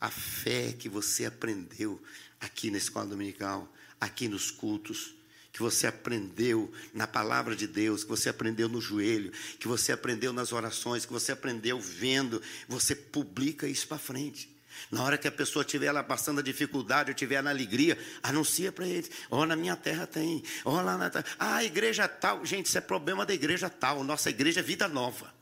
A 0.01 0.11
fé 0.11 0.73
que 0.73 0.89
você 0.89 1.27
aprendeu 1.27 2.03
aqui 2.39 2.71
na 2.71 2.79
escola 2.79 3.07
dominical, 3.07 3.73
aqui 4.01 4.29
nos 4.29 4.51
cultos, 4.51 5.15
que 5.53 5.61
você 5.61 5.87
aprendeu 5.87 6.73
na 6.95 7.07
palavra 7.07 7.57
de 7.57 7.67
Deus, 7.67 8.05
que 8.05 8.11
você 8.11 8.29
aprendeu 8.29 8.69
no 8.69 8.81
joelho, 8.81 9.33
que 9.59 9.67
você 9.67 9.93
aprendeu 9.93 10.33
nas 10.33 10.53
orações, 10.53 11.05
que 11.05 11.13
você 11.13 11.33
aprendeu 11.33 11.81
vendo, 11.81 12.41
você 12.69 12.95
publica 12.95 13.69
isso 13.69 13.87
para 13.89 13.99
frente. 13.99 14.55
Na 14.91 15.03
hora 15.03 15.19
que 15.19 15.27
a 15.27 15.33
pessoa 15.33 15.65
estiver 15.65 15.91
lá 15.91 16.03
passando 16.03 16.41
a 16.41 16.43
dificuldade, 16.43 17.11
ou 17.11 17.15
estiver 17.15 17.43
na 17.43 17.51
alegria, 17.51 17.99
anuncia 18.23 18.71
para 18.71 18.87
ele: 18.87 19.11
Ó, 19.31 19.41
oh, 19.41 19.47
na 19.47 19.57
minha 19.57 19.77
terra 19.77 20.07
tem, 20.07 20.43
ó, 20.65 20.79
oh, 20.79 20.83
lá 20.83 20.97
na 20.97 21.11
terra. 21.11 21.25
Ah, 21.39 21.65
igreja 21.65 22.07
tal. 22.07 22.45
Gente, 22.47 22.67
isso 22.67 22.79
é 22.79 22.81
problema 22.81 23.27
da 23.27 23.35
igreja 23.35 23.69
tal. 23.69 24.05
Nossa 24.05 24.31
igreja 24.31 24.61
é 24.61 24.63
vida 24.63 24.87
nova. 24.89 25.33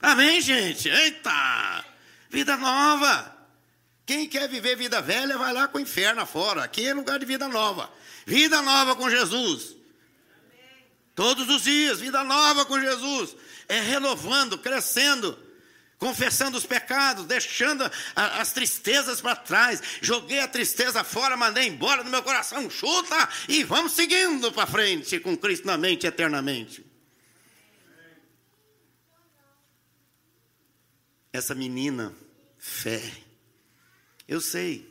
Amém, 0.00 0.40
gente? 0.40 0.88
Eita! 0.88 1.84
Vida 2.30 2.56
nova. 2.56 3.36
Quem 4.06 4.28
quer 4.28 4.48
viver 4.48 4.76
vida 4.76 5.00
velha, 5.00 5.36
vai 5.36 5.52
lá 5.52 5.68
com 5.68 5.78
o 5.78 5.80
inferno 5.80 6.24
fora. 6.26 6.64
Aqui 6.64 6.86
é 6.86 6.94
lugar 6.94 7.18
de 7.18 7.26
vida 7.26 7.46
nova. 7.46 7.90
Vida 8.26 8.62
nova 8.62 8.96
com 8.96 9.10
Jesus. 9.10 9.76
Todos 11.14 11.48
os 11.48 11.62
dias, 11.62 12.00
vida 12.00 12.24
nova 12.24 12.64
com 12.64 12.80
Jesus. 12.80 13.36
É 13.68 13.80
renovando, 13.80 14.58
crescendo, 14.58 15.38
confessando 16.00 16.58
os 16.58 16.66
pecados, 16.66 17.26
deixando 17.26 17.84
a, 18.16 18.40
as 18.40 18.52
tristezas 18.52 19.20
para 19.20 19.36
trás. 19.36 19.80
Joguei 20.02 20.40
a 20.40 20.48
tristeza 20.48 21.04
fora, 21.04 21.36
mandei 21.36 21.68
embora 21.68 22.02
do 22.02 22.10
meu 22.10 22.24
coração. 22.24 22.68
Chuta 22.68 23.28
e 23.48 23.62
vamos 23.62 23.92
seguindo 23.92 24.50
para 24.50 24.66
frente 24.66 25.20
com 25.20 25.36
Cristo 25.36 25.64
na 25.64 25.78
mente 25.78 26.08
eternamente. 26.08 26.84
Essa 31.32 31.54
menina, 31.54 32.12
fé. 32.58 33.00
Eu 34.26 34.40
sei, 34.40 34.90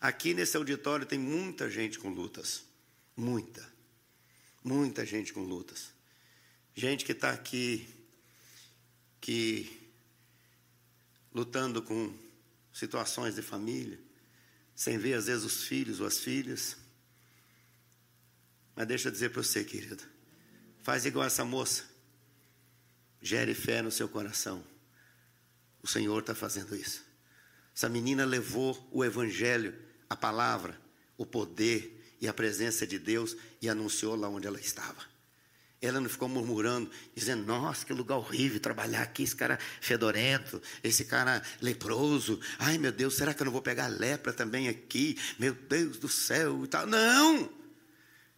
Aqui 0.00 0.32
nesse 0.32 0.56
auditório 0.56 1.04
tem 1.04 1.18
muita 1.18 1.68
gente 1.68 1.98
com 1.98 2.08
lutas. 2.08 2.64
Muita. 3.14 3.70
Muita 4.64 5.04
gente 5.04 5.30
com 5.32 5.42
lutas. 5.42 5.92
Gente 6.74 7.04
que 7.04 7.12
está 7.12 7.30
aqui, 7.30 7.86
que 9.20 9.79
lutando 11.32 11.82
com 11.82 12.12
situações 12.72 13.34
de 13.34 13.42
família, 13.42 13.98
sem 14.74 14.98
ver 14.98 15.14
às 15.14 15.26
vezes 15.26 15.44
os 15.44 15.64
filhos 15.64 16.00
ou 16.00 16.06
as 16.06 16.18
filhas. 16.18 16.76
Mas 18.74 18.86
deixa 18.86 19.08
eu 19.08 19.12
dizer 19.12 19.30
para 19.30 19.42
você, 19.42 19.64
querido, 19.64 20.02
faz 20.82 21.04
igual 21.04 21.26
essa 21.26 21.44
moça. 21.44 21.84
Gere 23.20 23.54
fé 23.54 23.82
no 23.82 23.90
seu 23.90 24.08
coração. 24.08 24.64
O 25.82 25.86
Senhor 25.86 26.20
está 26.20 26.34
fazendo 26.34 26.74
isso. 26.74 27.04
Essa 27.74 27.88
menina 27.88 28.24
levou 28.24 28.88
o 28.90 29.04
Evangelho 29.04 29.74
a 30.08 30.16
palavra, 30.16 30.78
o 31.16 31.24
poder 31.24 32.16
e 32.20 32.26
a 32.28 32.34
presença 32.34 32.86
de 32.86 32.98
Deus 32.98 33.36
e 33.62 33.68
anunciou 33.68 34.16
lá 34.16 34.28
onde 34.28 34.46
ela 34.46 34.60
estava. 34.60 35.09
Ela 35.82 35.98
não 35.98 36.10
ficou 36.10 36.28
murmurando, 36.28 36.90
dizendo: 37.14 37.44
Nossa, 37.44 37.86
que 37.86 37.92
lugar 37.92 38.16
horrível 38.16 38.60
trabalhar 38.60 39.00
aqui, 39.00 39.22
esse 39.22 39.34
cara 39.34 39.58
fedorento, 39.80 40.60
esse 40.84 41.06
cara 41.06 41.42
leproso. 41.60 42.38
Ai 42.58 42.76
meu 42.76 42.92
Deus, 42.92 43.14
será 43.14 43.32
que 43.32 43.40
eu 43.40 43.46
não 43.46 43.52
vou 43.52 43.62
pegar 43.62 43.86
lepra 43.86 44.32
também 44.32 44.68
aqui? 44.68 45.18
Meu 45.38 45.54
Deus 45.54 45.98
do 45.98 46.08
céu 46.08 46.64
e 46.64 46.68
tal. 46.68 46.86
Não! 46.86 47.50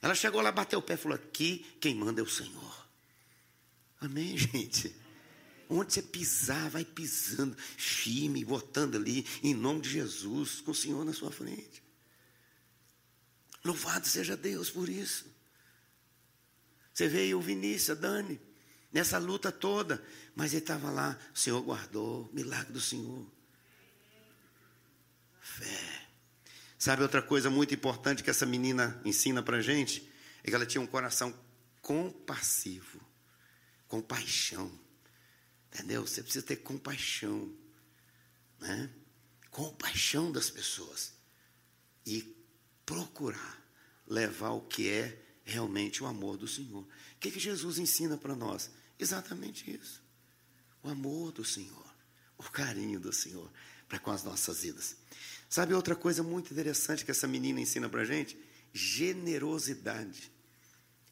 Ela 0.01 0.15
chegou 0.15 0.41
lá, 0.41 0.53
bateu 0.53 0.79
o 0.79 0.83
pé 0.83 0.95
e 0.95 0.97
falou: 0.97 1.17
Aqui 1.17 1.67
quem 1.81 1.97
manda 1.97 2.21
é 2.21 2.25
o 2.25 2.29
Senhor. 2.29 2.89
Amém, 4.01 4.39
gente? 4.39 4.95
Onde 5.69 5.95
você 5.95 6.03
pisar, 6.03 6.71
vai 6.71 6.85
pisando, 6.85 7.57
firme, 7.57 8.45
botando 8.45 8.97
ali, 8.97 9.27
em 9.43 9.55
nome 9.55 9.81
de 9.81 9.91
Jesus, 9.91 10.61
com 10.61 10.71
o 10.71 10.75
Senhor 10.75 11.05
na 11.05 11.13
sua 11.13 11.33
frente. 11.33 11.83
Louvado 13.65 14.07
seja 14.07 14.37
Deus 14.37 14.71
por 14.71 14.89
isso. 14.89 15.32
Você 16.93 17.09
veio 17.09 17.39
o 17.39 17.43
Vinícius, 17.43 17.91
a 17.91 18.01
Dani, 18.01 18.41
nessa 18.93 19.19
luta 19.19 19.51
toda, 19.51 20.05
mas 20.35 20.53
ele 20.53 20.63
estava 20.63 20.91
lá, 20.91 21.19
o 21.35 21.39
Senhor 21.39 21.61
guardou, 21.63 22.31
milagre 22.33 22.73
do 22.73 22.81
Senhor. 22.81 23.27
fé. 25.41 26.09
Sabe 26.79 27.03
outra 27.03 27.23
coisa 27.23 27.49
muito 27.49 27.75
importante 27.75 28.23
que 28.23 28.31
essa 28.31 28.45
menina 28.45 29.01
ensina 29.05 29.43
para 29.43 29.61
gente? 29.61 30.11
É 30.43 30.49
que 30.49 30.55
ela 30.55 30.67
tinha 30.67 30.81
um 30.81 30.87
coração 30.87 31.33
compassivo, 31.81 33.01
compaixão. 33.87 34.71
Entendeu? 35.69 36.07
Você 36.07 36.23
precisa 36.23 36.45
ter 36.45 36.57
compaixão, 36.57 37.55
né? 38.59 38.91
Compaixão 39.51 40.33
das 40.33 40.51
pessoas 40.51 41.13
e 42.05 42.37
procurar 42.85 43.63
levar 44.07 44.51
o 44.51 44.63
que 44.63 44.89
é 44.89 45.23
realmente 45.45 46.03
o 46.03 46.07
amor 46.07 46.37
do 46.37 46.47
Senhor. 46.47 46.83
O 46.83 46.89
que, 47.19 47.31
que 47.31 47.41
Jesus 47.41 47.79
ensina 47.79 48.17
para 48.17 48.35
nós? 48.35 48.71
Exatamente 48.99 49.71
isso. 49.71 50.03
O 50.83 50.89
amor 50.89 51.33
do 51.33 51.45
Senhor, 51.45 51.95
o 52.39 52.45
carinho 52.45 53.01
do 53.01 53.13
Senhor 53.13 53.51
para 53.89 53.99
com 53.99 54.11
as 54.11 54.25
nossas 54.25 54.63
vidas. 54.63 54.97
Sabe 55.49 55.75
outra 55.75 55.95
coisa 55.95 56.23
muito 56.23 56.51
interessante 56.51 57.05
que 57.05 57.11
essa 57.11 57.29
menina 57.29 57.61
ensina 57.61 57.89
para 57.89 58.03
a 58.03 58.05
gente? 58.07 58.39
Generosidade. 58.73 60.33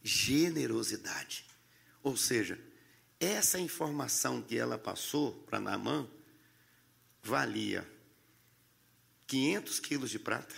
Generosidade. 0.02 1.44
Ou 2.02 2.16
seja, 2.16 2.58
essa 3.18 3.58
informação 3.58 4.40
que 4.40 4.56
ela 4.56 4.78
passou 4.78 5.34
para 5.42 5.60
Naamã 5.60 6.08
valia 7.22 7.86
500 9.26 9.78
quilos 9.80 10.10
de 10.10 10.18
prata, 10.18 10.54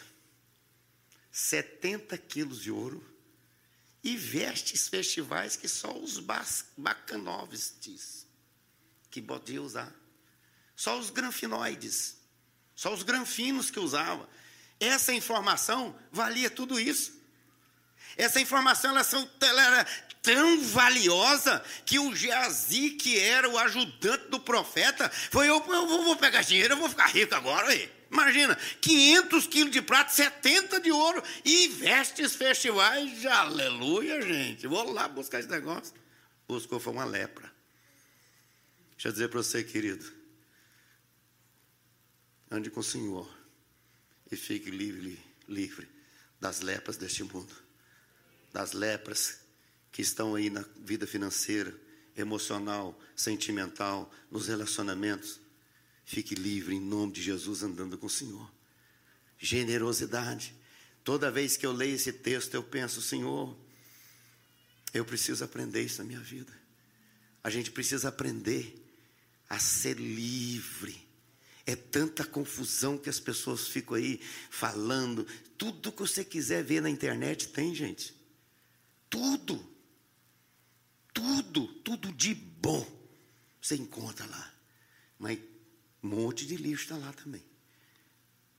70 1.33 2.17
quilos 2.19 2.63
de 2.63 2.71
ouro 2.71 3.05
e 4.03 4.17
vestes 4.17 4.89
festivais 4.89 5.57
que 5.57 5.69
só 5.69 5.97
os 5.97 6.19
bacanoves 6.77 7.75
que 9.11 9.23
podia 9.23 9.63
usar. 9.63 9.93
Só 10.75 10.99
os 10.99 11.11
granfinoides, 11.11 12.17
só 12.75 12.93
os 12.93 13.03
granfinos 13.03 13.71
que 13.71 13.79
usava. 13.79 14.29
Essa 14.81 15.13
informação 15.13 15.97
valia 16.11 16.51
tudo 16.51 16.81
isso. 16.81 17.13
Essa 18.17 18.41
informação 18.41 18.91
ela 18.91 19.63
era 19.63 19.85
tão 20.23 20.61
valiosa 20.63 21.65
que 21.85 21.99
o 21.99 22.15
Geazi, 22.15 22.91
que 22.91 23.19
era 23.19 23.49
o 23.49 23.59
ajudante 23.59 24.29
do 24.29 24.41
profeta, 24.41 25.09
foi: 25.31 25.49
eu, 25.49 25.65
eu 25.73 25.87
vou 25.87 26.17
pegar 26.17 26.43
dinheiro, 26.43 26.75
eu 26.75 26.79
vou 26.79 26.89
ficar 26.89 27.07
rico 27.07 27.35
agora. 27.35 27.69
Aí. 27.69 28.02
Imagina, 28.13 28.55
500 28.81 29.47
quilos 29.47 29.73
de 29.73 29.81
prata, 29.81 30.11
70 30.11 30.81
de 30.81 30.93
ouro 30.93 31.23
e 31.45 31.69
vestes 31.69 32.35
festivais. 32.35 33.25
Aleluia, 33.25 34.21
gente. 34.21 34.67
Vou 34.67 34.93
lá 34.93 35.09
buscar 35.09 35.41
esse 35.41 35.49
negócio. 35.49 35.95
Buscou, 36.47 36.79
foi 36.79 36.93
uma 36.93 37.05
lepra. 37.05 37.51
Deixa 38.93 39.09
eu 39.09 39.13
dizer 39.13 39.29
para 39.29 39.43
você, 39.43 39.65
querido. 39.65 40.13
Ande 42.51 42.71
com 42.71 42.81
o 42.81 42.85
Senhor 42.85 43.29
e 44.31 44.37
fique 44.37 44.71
livre, 44.71 45.19
livre 45.49 45.89
das 46.39 46.61
lepras 46.61 46.99
deste 46.99 47.25
mundo 47.25 47.63
das 48.53 48.73
lepras 48.73 49.39
que 49.91 50.03
estão 50.03 50.35
aí 50.35 50.51
na 50.51 50.65
vida 50.77 51.07
financeira, 51.07 51.75
emocional, 52.17 52.99
sentimental, 53.17 54.13
nos 54.31 54.49
relacionamentos. 54.49 55.41
Fique 56.13 56.35
livre 56.35 56.75
em 56.75 56.79
nome 56.79 57.11
de 57.11 57.23
Jesus 57.23 57.63
andando 57.63 57.97
com 57.97 58.05
o 58.05 58.11
Senhor. 58.11 58.47
Generosidade. 59.39 60.55
Toda 61.03 61.31
vez 61.31 61.57
que 61.57 61.65
eu 61.65 61.73
leio 61.73 61.95
esse 61.95 62.13
texto, 62.13 62.53
eu 62.53 62.63
penso, 62.63 63.01
Senhor, 63.01 63.57
eu 64.93 65.07
preciso 65.07 65.43
aprender 65.43 65.83
isso 65.83 66.03
na 66.03 66.05
minha 66.05 66.21
vida. 66.21 66.53
A 67.43 67.49
gente 67.49 67.71
precisa 67.71 68.11
aprender 68.11 68.79
a 69.49 69.59
ser 69.59 69.95
livre. 69.95 71.03
É 71.65 71.75
tanta 71.75 72.27
confusão 72.27 72.99
que 72.99 73.09
as 73.09 73.19
pessoas 73.19 73.69
ficam 73.69 73.97
aí 73.97 74.21
falando. 74.51 75.27
Tudo 75.57 75.91
que 75.91 76.01
você 76.01 76.23
quiser 76.23 76.63
ver 76.63 76.83
na 76.83 76.91
internet 76.91 77.49
tem, 77.49 77.75
gente. 77.75 78.15
Tudo, 79.09 79.67
tudo, 81.15 81.69
tudo 81.69 82.13
de 82.13 82.35
bom 82.35 82.87
você 83.63 83.77
encontra 83.77 84.27
lá. 84.27 84.55
Mas 85.19 85.39
um 86.03 86.09
monte 86.09 86.47
de 86.47 86.57
lixo 86.57 86.85
está 86.85 86.97
lá 86.97 87.13
também. 87.13 87.45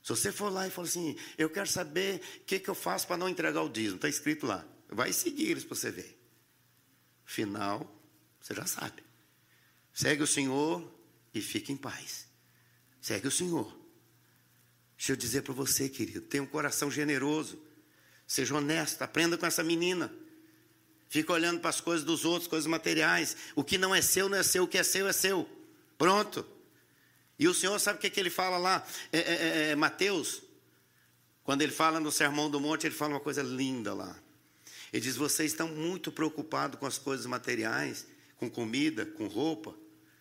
Se 0.02 0.10
você 0.10 0.32
for 0.32 0.50
lá 0.50 0.68
e 0.68 0.70
falar 0.70 0.88
assim, 0.88 1.16
eu 1.38 1.50
quero 1.50 1.68
saber 1.68 2.22
o 2.42 2.44
que, 2.46 2.60
que 2.60 2.70
eu 2.70 2.76
faço 2.76 3.08
para 3.08 3.18
não 3.18 3.30
entregar 3.30 3.62
o 3.62 3.70
dízimo, 3.70 3.96
está 3.96 4.10
escrito 4.10 4.46
lá. 4.46 4.66
Vai 4.90 5.14
seguir 5.14 5.50
eles 5.52 5.64
para 5.64 5.76
você 5.76 5.92
ver. 5.92 6.20
Final, 7.26 7.90
você 8.40 8.54
já 8.54 8.66
sabe. 8.66 9.02
Segue 9.94 10.22
o 10.22 10.28
Senhor 10.28 10.92
e 11.34 11.42
fique 11.42 11.72
em 11.72 11.78
paz. 11.78 12.28
Segue 13.00 13.28
o 13.28 13.32
Senhor. 13.32 13.84
Deixa 14.98 15.14
eu 15.14 15.16
dizer 15.16 15.42
para 15.42 15.54
você, 15.54 15.90
querido, 15.90 16.22
tenha 16.22 16.44
um 16.44 16.48
coração 16.48 16.92
generoso. 16.92 17.62
Seja 18.28 18.56
honesto, 18.56 19.02
aprenda 19.02 19.38
com 19.38 19.46
essa 19.46 19.64
menina. 19.64 20.14
Fica 21.10 21.32
olhando 21.32 21.60
para 21.60 21.70
as 21.70 21.80
coisas 21.80 22.06
dos 22.06 22.26
outros, 22.26 22.48
coisas 22.48 22.68
materiais. 22.68 23.38
O 23.56 23.64
que 23.64 23.78
não 23.78 23.94
é 23.94 24.02
seu, 24.02 24.28
não 24.28 24.38
é 24.38 24.44
seu. 24.44 24.64
O 24.64 24.68
que 24.68 24.78
é 24.78 24.84
seu, 24.84 25.08
é 25.08 25.14
seu. 25.14 25.48
Pronto. 25.98 26.46
E 27.44 27.48
o 27.50 27.54
Senhor 27.54 27.78
sabe 27.78 27.98
o 27.98 28.00
que, 28.00 28.08
é 28.08 28.10
que 28.10 28.22
ele 28.22 28.30
fala 28.30 28.58
lá? 28.58 28.88
É, 29.12 29.18
é, 29.18 29.34
é, 29.34 29.72
é, 29.72 29.76
Mateus, 29.76 30.44
quando 31.44 31.62
ele 31.62 31.74
fala 31.74 32.00
no 32.00 32.10
Sermão 32.10 32.50
do 32.50 32.58
Monte, 32.58 32.88
ele 32.88 32.96
fala 32.96 33.16
uma 33.16 33.20
coisa 33.20 33.44
linda 33.44 33.94
lá. 33.94 34.18
Ele 34.94 35.02
diz: 35.02 35.18
Vocês 35.18 35.52
estão 35.52 35.68
muito 35.68 36.10
preocupados 36.10 36.80
com 36.80 36.86
as 36.86 36.98
coisas 36.98 37.26
materiais, 37.26 38.08
com 38.38 38.50
comida, 38.50 39.06
com 39.06 39.28
roupa. 39.28 39.76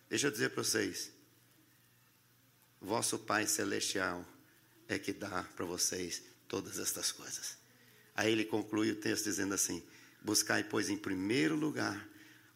Deixa 0.09 0.27
eu 0.27 0.31
dizer 0.31 0.49
para 0.49 0.65
vocês: 0.65 1.13
Vosso 2.81 3.17
Pai 3.17 3.47
Celestial 3.47 4.25
é 4.89 4.99
que 4.99 5.13
dá 5.13 5.47
para 5.55 5.63
vocês 5.63 6.23
todas 6.49 6.77
estas 6.77 7.13
coisas. 7.13 7.57
Aí 8.17 8.33
ele 8.33 8.43
conclui 8.43 8.91
o 8.91 8.97
texto 8.97 9.23
dizendo 9.23 9.53
assim: 9.53 9.81
Buscai, 10.21 10.65
pois, 10.65 10.89
em 10.89 10.97
primeiro 10.97 11.55
lugar 11.55 12.05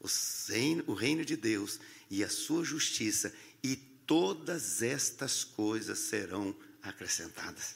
o 0.01 0.08
reino, 0.49 0.84
o 0.88 0.93
reino 0.93 1.23
de 1.23 1.38
Deus 1.38 1.80
e 2.10 2.21
a 2.21 2.30
sua 2.30 2.65
justiça, 2.65 3.34
e 3.63 3.95
todas 4.08 4.82
estas 4.82 5.43
coisas 5.43 6.00
serão 6.00 6.56
acrescentadas. 6.82 7.76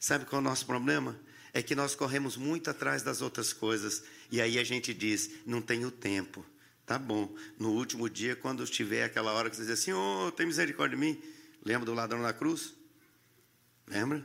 Sabe 0.00 0.24
qual 0.24 0.40
é 0.40 0.44
o 0.44 0.48
nosso 0.48 0.64
problema? 0.64 1.20
É 1.52 1.62
que 1.62 1.74
nós 1.74 1.94
corremos 1.94 2.36
muito 2.36 2.70
atrás 2.70 3.02
das 3.02 3.20
outras 3.20 3.52
coisas 3.52 4.02
e 4.30 4.40
aí 4.40 4.58
a 4.58 4.64
gente 4.64 4.94
diz: 4.94 5.30
não 5.44 5.60
tenho 5.60 5.90
tempo. 5.90 6.44
Tá 6.86 6.98
bom. 6.98 7.32
No 7.58 7.70
último 7.72 8.08
dia, 8.08 8.34
quando 8.34 8.64
estiver 8.64 9.04
aquela 9.04 9.32
hora 9.32 9.50
que 9.50 9.56
você 9.56 9.62
diz 9.62 9.72
assim: 9.72 9.92
oh, 9.92 10.32
tem 10.32 10.46
misericórdia 10.46 10.96
de 10.96 11.04
mim. 11.04 11.22
Lembra 11.64 11.84
do 11.84 11.92
ladrão 11.92 12.20
na 12.20 12.32
cruz? 12.32 12.74
Lembra? 13.86 14.24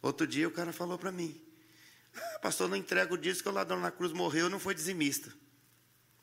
Outro 0.00 0.26
dia 0.26 0.46
o 0.46 0.50
cara 0.50 0.72
falou 0.72 0.96
para 0.96 1.10
mim: 1.10 1.38
ah, 2.14 2.38
pastor, 2.40 2.68
não 2.68 2.76
entrego 2.76 3.18
disso 3.18 3.42
que 3.42 3.48
o 3.48 3.52
ladrão 3.52 3.80
na 3.80 3.90
cruz 3.90 4.12
morreu 4.12 4.48
não 4.48 4.60
foi 4.60 4.74
dizimista. 4.74 5.32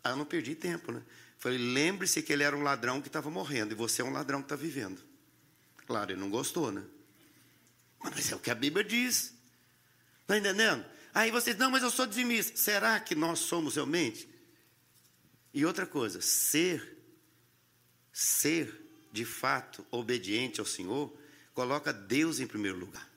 Aí 0.04 0.14
eu 0.14 0.18
não 0.18 0.26
perdi 0.26 0.56
tempo, 0.56 0.92
né? 0.92 1.04
Falei, 1.42 1.58
lembre-se 1.58 2.22
que 2.22 2.32
ele 2.32 2.44
era 2.44 2.56
um 2.56 2.62
ladrão 2.62 3.02
que 3.02 3.08
estava 3.08 3.28
morrendo 3.32 3.72
e 3.72 3.76
você 3.76 4.04
é 4.04 4.06
um 4.06 4.12
ladrão 4.12 4.42
que 4.42 4.46
está 4.46 4.56
vivendo. 4.56 5.02
Claro, 5.88 6.12
ele 6.12 6.20
não 6.20 6.30
gostou, 6.30 6.72
né? 6.72 6.84
Mas 8.00 8.32
é 8.32 8.36
o 8.36 8.40
que 8.40 8.52
a 8.52 8.56
Bíblia 8.56 8.84
diz. 8.84 9.34
Está 10.22 10.38
entendendo? 10.38 10.86
Aí 11.12 11.32
vocês, 11.32 11.58
não, 11.58 11.72
mas 11.72 11.82
eu 11.82 11.90
sou 11.90 12.06
dizimista. 12.06 12.56
Será 12.56 13.00
que 13.00 13.16
nós 13.16 13.40
somos 13.40 13.74
realmente? 13.74 14.30
E 15.52 15.66
outra 15.66 15.88
coisa, 15.88 16.22
ser, 16.22 16.96
ser 18.14 18.80
de 19.12 19.26
fato 19.26 19.84
obediente 19.90 20.60
ao 20.60 20.66
Senhor, 20.66 21.12
coloca 21.56 21.92
Deus 21.92 22.40
em 22.40 22.46
primeiro 22.46 22.78
lugar. 22.78 23.10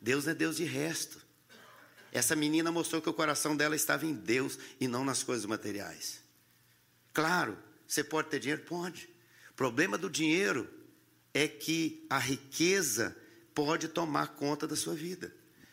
Deus 0.00 0.28
é 0.28 0.34
Deus 0.34 0.58
de 0.58 0.64
resto. 0.64 1.20
Essa 2.12 2.36
menina 2.36 2.70
mostrou 2.70 3.02
que 3.02 3.10
o 3.10 3.14
coração 3.14 3.56
dela 3.56 3.74
estava 3.74 4.06
em 4.06 4.14
Deus 4.14 4.60
e 4.78 4.86
não 4.86 5.04
nas 5.04 5.24
coisas 5.24 5.44
materiais. 5.44 6.23
Claro, 7.14 7.56
você 7.86 8.04
pode 8.04 8.28
ter 8.28 8.40
dinheiro? 8.40 8.62
Pode. 8.64 9.08
O 9.50 9.54
problema 9.54 9.96
do 9.96 10.10
dinheiro 10.10 10.68
é 11.32 11.48
que 11.48 12.04
a 12.10 12.18
riqueza 12.18 13.16
pode 13.54 13.88
tomar 13.88 14.34
conta 14.34 14.66
da 14.66 14.74
sua 14.74 14.94
vida. 14.94 15.32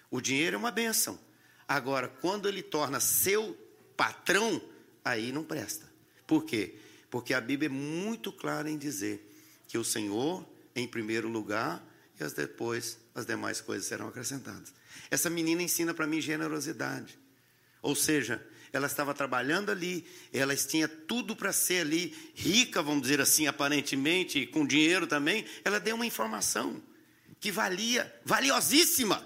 O 0.09 0.21
dinheiro 0.21 0.55
é 0.55 0.59
uma 0.59 0.71
benção. 0.71 1.19
Agora, 1.67 2.07
quando 2.07 2.47
ele 2.47 2.61
torna 2.61 2.99
seu 2.99 3.57
patrão, 3.97 4.61
aí 5.03 5.31
não 5.31 5.43
presta. 5.43 5.89
Por 6.27 6.45
quê? 6.45 6.75
Porque 7.09 7.33
a 7.33 7.41
Bíblia 7.41 7.67
é 7.67 7.71
muito 7.71 8.31
clara 8.31 8.69
em 8.69 8.77
dizer 8.77 9.27
que 9.67 9.77
o 9.77 9.83
Senhor 9.83 10.47
em 10.75 10.87
primeiro 10.87 11.27
lugar 11.27 11.83
e 12.19 12.23
as 12.23 12.33
depois 12.33 12.99
as 13.15 13.25
demais 13.25 13.59
coisas 13.61 13.87
serão 13.87 14.07
acrescentadas. 14.07 14.73
Essa 15.09 15.29
menina 15.29 15.63
ensina 15.63 15.93
para 15.93 16.07
mim 16.07 16.21
generosidade. 16.21 17.17
Ou 17.81 17.95
seja, 17.95 18.45
ela 18.73 18.87
estava 18.87 19.13
trabalhando 19.13 19.69
ali, 19.71 20.05
ela 20.31 20.55
tinha 20.55 20.87
tudo 20.87 21.35
para 21.35 21.51
ser 21.51 21.81
ali, 21.81 22.15
rica, 22.33 22.81
vamos 22.81 23.01
dizer 23.01 23.19
assim, 23.19 23.47
aparentemente, 23.47 24.45
com 24.45 24.65
dinheiro 24.65 25.05
também. 25.05 25.45
Ela 25.63 25.79
deu 25.79 25.95
uma 25.95 26.05
informação 26.05 26.81
que 27.39 27.51
valia, 27.51 28.13
valiosíssima. 28.23 29.25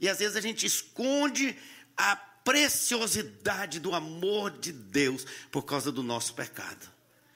E 0.00 0.08
às 0.08 0.18
vezes 0.18 0.36
a 0.36 0.40
gente 0.40 0.64
esconde 0.64 1.56
a 1.96 2.16
preciosidade 2.16 3.80
do 3.80 3.94
amor 3.94 4.50
de 4.50 4.72
Deus 4.72 5.26
por 5.50 5.62
causa 5.62 5.90
do 5.90 6.02
nosso 6.02 6.34
pecado. 6.34 6.88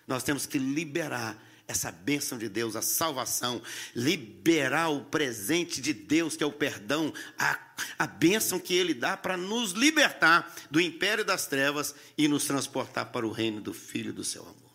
Nós 0.07 0.23
temos 0.23 0.47
que 0.47 0.59
liberar 0.59 1.37
essa 1.71 1.93
bênção 1.93 2.37
de 2.37 2.49
Deus, 2.49 2.75
a 2.75 2.83
salvação, 2.83 3.63
liberar 3.95 4.89
o 4.89 5.05
presente 5.05 5.81
de 5.81 5.93
Deus, 5.93 6.37
que 6.37 6.43
é 6.43 6.47
o 6.47 6.53
perdão, 6.53 7.15
a, 7.39 7.59
a 7.97 8.07
bênção 8.07 8.59
que 8.59 8.75
Ele 8.75 8.93
dá 8.93 9.17
para 9.17 9.37
nos 9.37 9.73
libertar 9.73 10.53
do 10.71 10.81
império 10.81 11.25
das 11.25 11.47
trevas 11.47 11.95
e 12.19 12.27
nos 12.27 12.45
transportar 12.45 13.13
para 13.13 13.27
o 13.27 13.31
reino 13.31 13.61
do 13.61 13.73
Filho 13.73 14.13
do 14.13 14.25
seu 14.25 14.43
amor. 14.43 14.71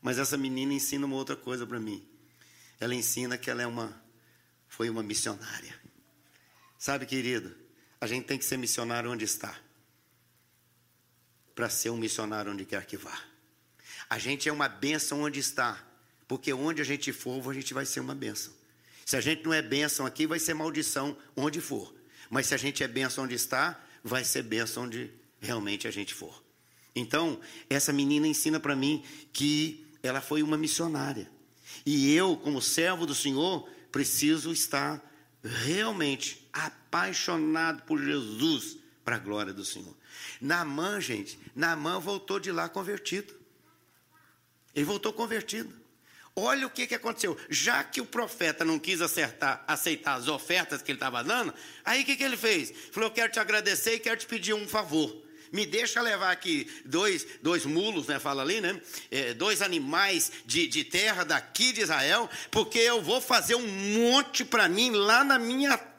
Mas 0.00 0.18
essa 0.18 0.36
menina 0.36 0.72
ensina 0.72 1.06
uma 1.06 1.16
outra 1.16 1.36
coisa 1.36 1.66
para 1.66 1.78
mim. 1.78 2.02
Ela 2.80 2.94
ensina 2.94 3.36
que 3.36 3.50
ela 3.50 3.62
é 3.62 3.66
uma, 3.66 3.94
foi 4.66 4.88
uma 4.88 5.02
missionária. 5.02 5.78
Sabe, 6.78 7.04
querido, 7.04 7.54
a 8.00 8.06
gente 8.06 8.24
tem 8.24 8.38
que 8.38 8.44
ser 8.44 8.56
missionário 8.56 9.12
onde 9.12 9.24
está, 9.24 9.54
para 11.54 11.68
ser 11.68 11.90
um 11.90 11.96
missionário 11.98 12.50
onde 12.50 12.64
quer 12.64 12.86
que 12.86 12.96
vá. 12.96 13.16
A 14.08 14.18
gente 14.18 14.48
é 14.48 14.52
uma 14.52 14.68
bênção 14.68 15.22
onde 15.22 15.38
está, 15.38 15.91
porque 16.32 16.50
onde 16.50 16.80
a 16.80 16.84
gente 16.84 17.12
for, 17.12 17.46
a 17.50 17.52
gente 17.52 17.74
vai 17.74 17.84
ser 17.84 18.00
uma 18.00 18.14
bênção. 18.14 18.54
Se 19.04 19.18
a 19.18 19.20
gente 19.20 19.44
não 19.44 19.52
é 19.52 19.60
bênção 19.60 20.06
aqui, 20.06 20.26
vai 20.26 20.38
ser 20.38 20.54
maldição 20.54 21.14
onde 21.36 21.60
for. 21.60 21.94
Mas 22.30 22.46
se 22.46 22.54
a 22.54 22.56
gente 22.56 22.82
é 22.82 22.88
bênção 22.88 23.24
onde 23.24 23.34
está, 23.34 23.78
vai 24.02 24.24
ser 24.24 24.42
bênção 24.42 24.84
onde 24.84 25.10
realmente 25.42 25.86
a 25.86 25.90
gente 25.90 26.14
for. 26.14 26.42
Então, 26.96 27.38
essa 27.68 27.92
menina 27.92 28.26
ensina 28.26 28.58
para 28.58 28.74
mim 28.74 29.04
que 29.30 29.86
ela 30.02 30.22
foi 30.22 30.42
uma 30.42 30.56
missionária. 30.56 31.30
E 31.84 32.14
eu, 32.14 32.34
como 32.38 32.62
servo 32.62 33.04
do 33.04 33.14
Senhor, 33.14 33.68
preciso 33.90 34.50
estar 34.50 35.06
realmente 35.42 36.48
apaixonado 36.50 37.82
por 37.82 38.02
Jesus 38.02 38.78
para 39.04 39.16
a 39.16 39.18
glória 39.18 39.52
do 39.52 39.66
Senhor. 39.66 39.94
Naamã, 40.40 40.98
gente, 40.98 41.38
Naamã 41.54 41.98
voltou 41.98 42.40
de 42.40 42.50
lá 42.50 42.70
convertido. 42.70 43.34
Ele 44.74 44.86
voltou 44.86 45.12
convertido. 45.12 45.81
Olha 46.34 46.66
o 46.66 46.70
que, 46.70 46.86
que 46.86 46.94
aconteceu. 46.94 47.36
Já 47.50 47.84
que 47.84 48.00
o 48.00 48.06
profeta 48.06 48.64
não 48.64 48.78
quis 48.78 49.02
acertar, 49.02 49.62
aceitar 49.66 50.14
as 50.14 50.28
ofertas 50.28 50.80
que 50.80 50.90
ele 50.90 50.96
estava 50.96 51.22
dando, 51.22 51.52
aí 51.84 52.02
o 52.02 52.04
que, 52.04 52.16
que 52.16 52.24
ele 52.24 52.36
fez? 52.36 52.72
Falou: 52.90 53.10
Eu 53.10 53.14
quero 53.14 53.32
te 53.32 53.38
agradecer 53.38 53.94
e 53.94 53.98
quero 53.98 54.18
te 54.18 54.26
pedir 54.26 54.54
um 54.54 54.66
favor. 54.66 55.14
Me 55.52 55.66
deixa 55.66 56.00
levar 56.00 56.32
aqui 56.32 56.66
dois, 56.86 57.26
dois 57.42 57.66
mulos, 57.66 58.06
né? 58.06 58.18
Fala 58.18 58.40
ali, 58.40 58.62
né? 58.62 58.80
É, 59.10 59.34
dois 59.34 59.60
animais 59.60 60.32
de, 60.46 60.66
de 60.66 60.82
terra 60.82 61.24
daqui 61.24 61.74
de 61.74 61.82
Israel, 61.82 62.28
porque 62.50 62.78
eu 62.78 63.02
vou 63.02 63.20
fazer 63.20 63.54
um 63.54 63.68
monte 63.68 64.46
para 64.46 64.66
mim 64.66 64.90
lá 64.92 65.22
na 65.22 65.38
minha 65.38 65.76
terra, 65.76 65.91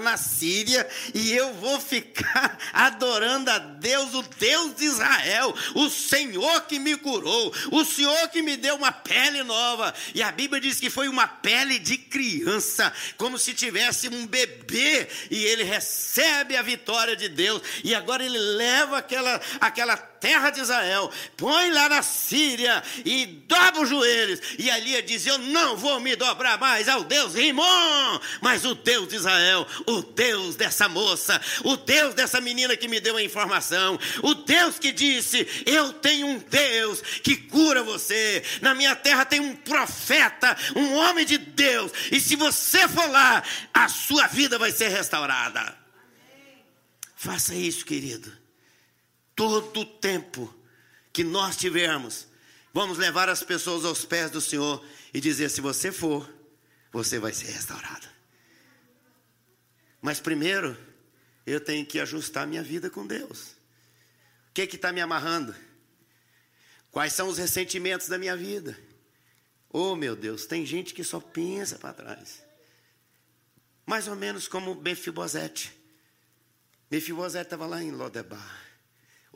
na 0.00 0.16
Síria, 0.16 0.88
e 1.12 1.32
eu 1.32 1.52
vou 1.54 1.80
ficar 1.80 2.58
adorando 2.72 3.50
a 3.50 3.58
Deus, 3.58 4.14
o 4.14 4.22
Deus 4.22 4.76
de 4.76 4.84
Israel, 4.84 5.54
o 5.74 5.90
Senhor 5.90 6.62
que 6.62 6.78
me 6.78 6.96
curou, 6.96 7.52
o 7.72 7.84
Senhor 7.84 8.28
que 8.28 8.40
me 8.40 8.56
deu 8.56 8.76
uma 8.76 8.92
pele 8.92 9.42
nova. 9.42 9.92
E 10.14 10.22
a 10.22 10.30
Bíblia 10.30 10.60
diz 10.60 10.78
que 10.78 10.88
foi 10.88 11.08
uma 11.08 11.26
pele 11.26 11.78
de 11.78 11.98
criança, 11.98 12.92
como 13.16 13.38
se 13.38 13.52
tivesse 13.52 14.08
um 14.08 14.26
bebê, 14.26 15.08
e 15.30 15.44
ele 15.44 15.64
recebe 15.64 16.56
a 16.56 16.62
vitória 16.62 17.16
de 17.16 17.28
Deus, 17.28 17.60
e 17.82 17.94
agora 17.94 18.24
ele 18.24 18.38
leva 18.38 18.98
aquela, 18.98 19.40
aquela 19.60 19.96
terra 20.20 20.50
de 20.50 20.60
Israel, 20.60 21.10
põe 21.36 21.70
lá 21.70 21.88
na 21.88 22.02
Síria 22.02 22.82
e 23.04 23.26
dobra 23.26 23.82
os 23.82 23.88
joelhos. 23.88 24.40
E 24.58 24.70
ali 24.70 25.00
diz: 25.02 25.26
Eu 25.26 25.38
não 25.38 25.76
vou 25.76 26.00
me 26.00 26.14
dobrar 26.16 26.58
mais 26.58 26.88
ao 26.88 27.04
Deus 27.04 27.34
Rimon, 27.34 28.20
mas 28.40 28.64
o 28.64 28.74
Deus 28.74 29.08
de 29.08 29.16
Israel, 29.16 29.66
o 29.86 30.02
Deus 30.02 30.56
dessa 30.56 30.88
moça, 30.88 31.40
o 31.64 31.76
Deus 31.76 32.14
dessa 32.14 32.40
menina 32.40 32.76
que 32.76 32.88
me 32.88 33.00
deu 33.00 33.16
a 33.16 33.22
informação, 33.22 33.98
o 34.22 34.34
Deus 34.34 34.78
que 34.78 34.92
disse: 34.92 35.46
Eu 35.66 35.92
tenho 35.92 36.26
um 36.26 36.38
Deus 36.38 37.00
que 37.22 37.36
cura 37.36 37.82
você. 37.82 38.42
Na 38.60 38.74
minha 38.74 38.94
terra 38.94 39.24
tem 39.24 39.40
um 39.40 39.54
profeta, 39.56 40.56
um 40.76 40.94
homem 40.94 41.24
de 41.24 41.38
Deus, 41.38 41.92
e 42.10 42.20
se 42.20 42.36
você 42.36 42.86
for 42.88 43.08
lá, 43.10 43.42
a 43.72 43.88
sua 43.88 44.26
vida 44.26 44.58
vai 44.58 44.72
ser 44.72 44.88
restaurada. 44.88 45.76
Faça 47.16 47.54
isso, 47.54 47.84
querido 47.84 48.37
todo 49.38 49.82
o 49.82 49.84
tempo 49.84 50.52
que 51.12 51.22
nós 51.22 51.56
tivermos, 51.56 52.26
vamos 52.74 52.98
levar 52.98 53.28
as 53.28 53.40
pessoas 53.40 53.84
aos 53.84 54.04
pés 54.04 54.32
do 54.32 54.40
Senhor 54.40 54.84
e 55.14 55.20
dizer: 55.20 55.48
se 55.48 55.60
você 55.60 55.92
for, 55.92 56.28
você 56.90 57.20
vai 57.20 57.32
ser 57.32 57.46
restaurado. 57.52 58.08
Mas 60.02 60.18
primeiro, 60.18 60.76
eu 61.46 61.60
tenho 61.60 61.86
que 61.86 62.00
ajustar 62.00 62.48
minha 62.48 62.64
vida 62.64 62.90
com 62.90 63.06
Deus. 63.06 63.52
O 64.50 64.54
que 64.54 64.62
está 64.62 64.92
me 64.92 65.00
amarrando? 65.00 65.54
Quais 66.90 67.12
são 67.12 67.28
os 67.28 67.38
ressentimentos 67.38 68.08
da 68.08 68.18
minha 68.18 68.36
vida? 68.36 68.76
Oh 69.70 69.94
meu 69.94 70.16
Deus, 70.16 70.46
tem 70.46 70.66
gente 70.66 70.92
que 70.92 71.04
só 71.04 71.20
pensa 71.20 71.78
para 71.78 71.92
trás. 71.92 72.42
Mais 73.86 74.08
ou 74.08 74.16
menos 74.16 74.48
como 74.48 74.74
Mefibosete. 74.74 75.72
Mefibosete 76.90 77.44
estava 77.44 77.66
lá 77.66 77.80
em 77.80 77.92
Lodebar. 77.92 78.67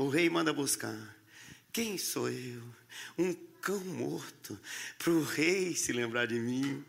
O 0.03 0.09
rei 0.09 0.29
manda 0.29 0.53
buscar. 0.53 1.17
Quem 1.73 1.97
sou 1.97 2.29
eu? 2.29 2.63
Um 3.17 3.33
cão 3.61 3.79
morto. 3.81 4.59
Para 4.99 5.13
o 5.13 5.23
rei 5.23 5.75
se 5.75 5.93
lembrar 5.93 6.27
de 6.27 6.39
mim. 6.39 6.85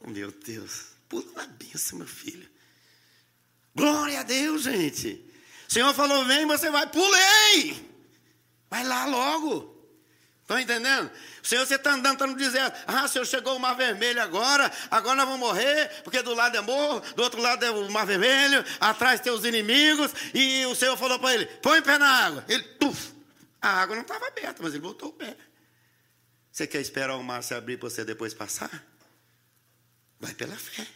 Oh, 0.00 0.08
meu 0.08 0.32
Deus. 0.32 0.86
Pula 1.08 1.30
na 1.32 1.46
benção, 1.46 1.98
meu 1.98 2.06
filho. 2.06 2.48
Glória 3.74 4.20
a 4.20 4.22
Deus, 4.22 4.62
gente. 4.62 5.22
O 5.68 5.72
Senhor 5.72 5.92
falou: 5.94 6.24
vem, 6.24 6.46
você 6.46 6.70
vai. 6.70 6.90
Pulei. 6.90 7.90
Vai 8.70 8.84
lá 8.84 9.04
logo. 9.04 9.73
Estão 10.44 10.60
entendendo? 10.60 11.10
Senhor, 11.42 11.66
você 11.66 11.76
está 11.76 11.94
andando, 11.94 12.12
está 12.12 12.26
no 12.26 12.36
deserto. 12.36 12.78
Ah, 12.86 13.08
Senhor 13.08 13.24
chegou 13.24 13.56
o 13.56 13.58
mar 13.58 13.74
vermelho 13.74 14.20
agora, 14.20 14.70
agora 14.90 15.16
nós 15.16 15.24
vamos 15.24 15.40
morrer, 15.40 16.02
porque 16.02 16.20
do 16.20 16.34
lado 16.34 16.54
é 16.54 16.60
morro, 16.60 17.00
do 17.14 17.22
outro 17.22 17.40
lado 17.40 17.64
é 17.64 17.70
o 17.70 17.90
mar 17.90 18.04
vermelho, 18.04 18.62
atrás 18.78 19.20
tem 19.20 19.32
os 19.32 19.42
inimigos, 19.42 20.12
e 20.34 20.66
o 20.66 20.74
Senhor 20.74 20.98
falou 20.98 21.18
para 21.18 21.32
ele: 21.32 21.46
põe 21.46 21.78
o 21.78 21.82
pé 21.82 21.96
na 21.96 22.06
água. 22.06 22.44
Ele, 22.46 22.62
puf, 22.62 23.14
a 23.60 23.70
água 23.70 23.96
não 23.96 24.02
estava 24.02 24.26
aberta, 24.26 24.62
mas 24.62 24.74
ele 24.74 24.82
botou 24.82 25.08
o 25.08 25.12
pé. 25.14 25.34
Você 26.52 26.66
quer 26.66 26.82
esperar 26.82 27.16
o 27.16 27.24
mar 27.24 27.42
se 27.42 27.54
abrir 27.54 27.78
para 27.78 27.88
você 27.88 28.04
depois 28.04 28.34
passar? 28.34 28.86
Vai 30.20 30.34
pela 30.34 30.56
fé. 30.56 30.86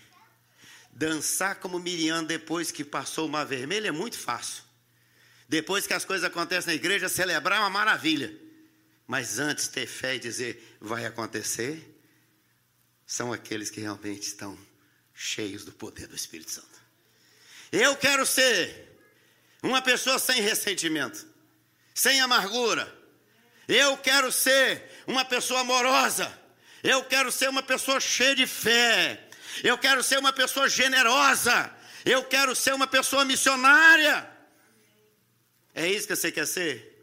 Dançar 0.92 1.56
como 1.56 1.78
Miriam 1.78 2.22
depois 2.22 2.70
que 2.70 2.84
passou 2.84 3.26
o 3.26 3.30
mar 3.30 3.46
vermelho 3.46 3.86
é 3.86 3.90
muito 3.90 4.18
fácil. 4.18 4.62
Depois 5.48 5.86
que 5.86 5.94
as 5.94 6.04
coisas 6.04 6.28
acontecem 6.28 6.68
na 6.68 6.74
igreja, 6.74 7.08
celebrar 7.08 7.60
é 7.60 7.62
uma 7.62 7.70
maravilha. 7.70 8.47
Mas 9.08 9.38
antes 9.38 9.68
ter 9.68 9.86
fé 9.86 10.16
e 10.16 10.18
dizer 10.18 10.76
vai 10.78 11.06
acontecer, 11.06 11.98
são 13.06 13.32
aqueles 13.32 13.70
que 13.70 13.80
realmente 13.80 14.28
estão 14.28 14.56
cheios 15.14 15.64
do 15.64 15.72
poder 15.72 16.06
do 16.06 16.14
Espírito 16.14 16.50
Santo. 16.50 16.78
Eu 17.72 17.96
quero 17.96 18.26
ser 18.26 18.98
uma 19.62 19.80
pessoa 19.80 20.18
sem 20.18 20.42
ressentimento, 20.42 21.26
sem 21.94 22.20
amargura. 22.20 22.86
Eu 23.66 23.96
quero 23.96 24.30
ser 24.30 24.84
uma 25.06 25.24
pessoa 25.24 25.60
amorosa. 25.60 26.30
Eu 26.82 27.02
quero 27.02 27.32
ser 27.32 27.48
uma 27.48 27.62
pessoa 27.62 27.98
cheia 27.98 28.36
de 28.36 28.46
fé. 28.46 29.26
Eu 29.64 29.78
quero 29.78 30.02
ser 30.02 30.18
uma 30.18 30.34
pessoa 30.34 30.68
generosa. 30.68 31.74
Eu 32.04 32.24
quero 32.24 32.54
ser 32.54 32.74
uma 32.74 32.86
pessoa 32.86 33.24
missionária. 33.24 34.30
É 35.74 35.88
isso 35.88 36.06
que 36.06 36.14
você 36.14 36.30
quer 36.30 36.46
ser? 36.46 36.97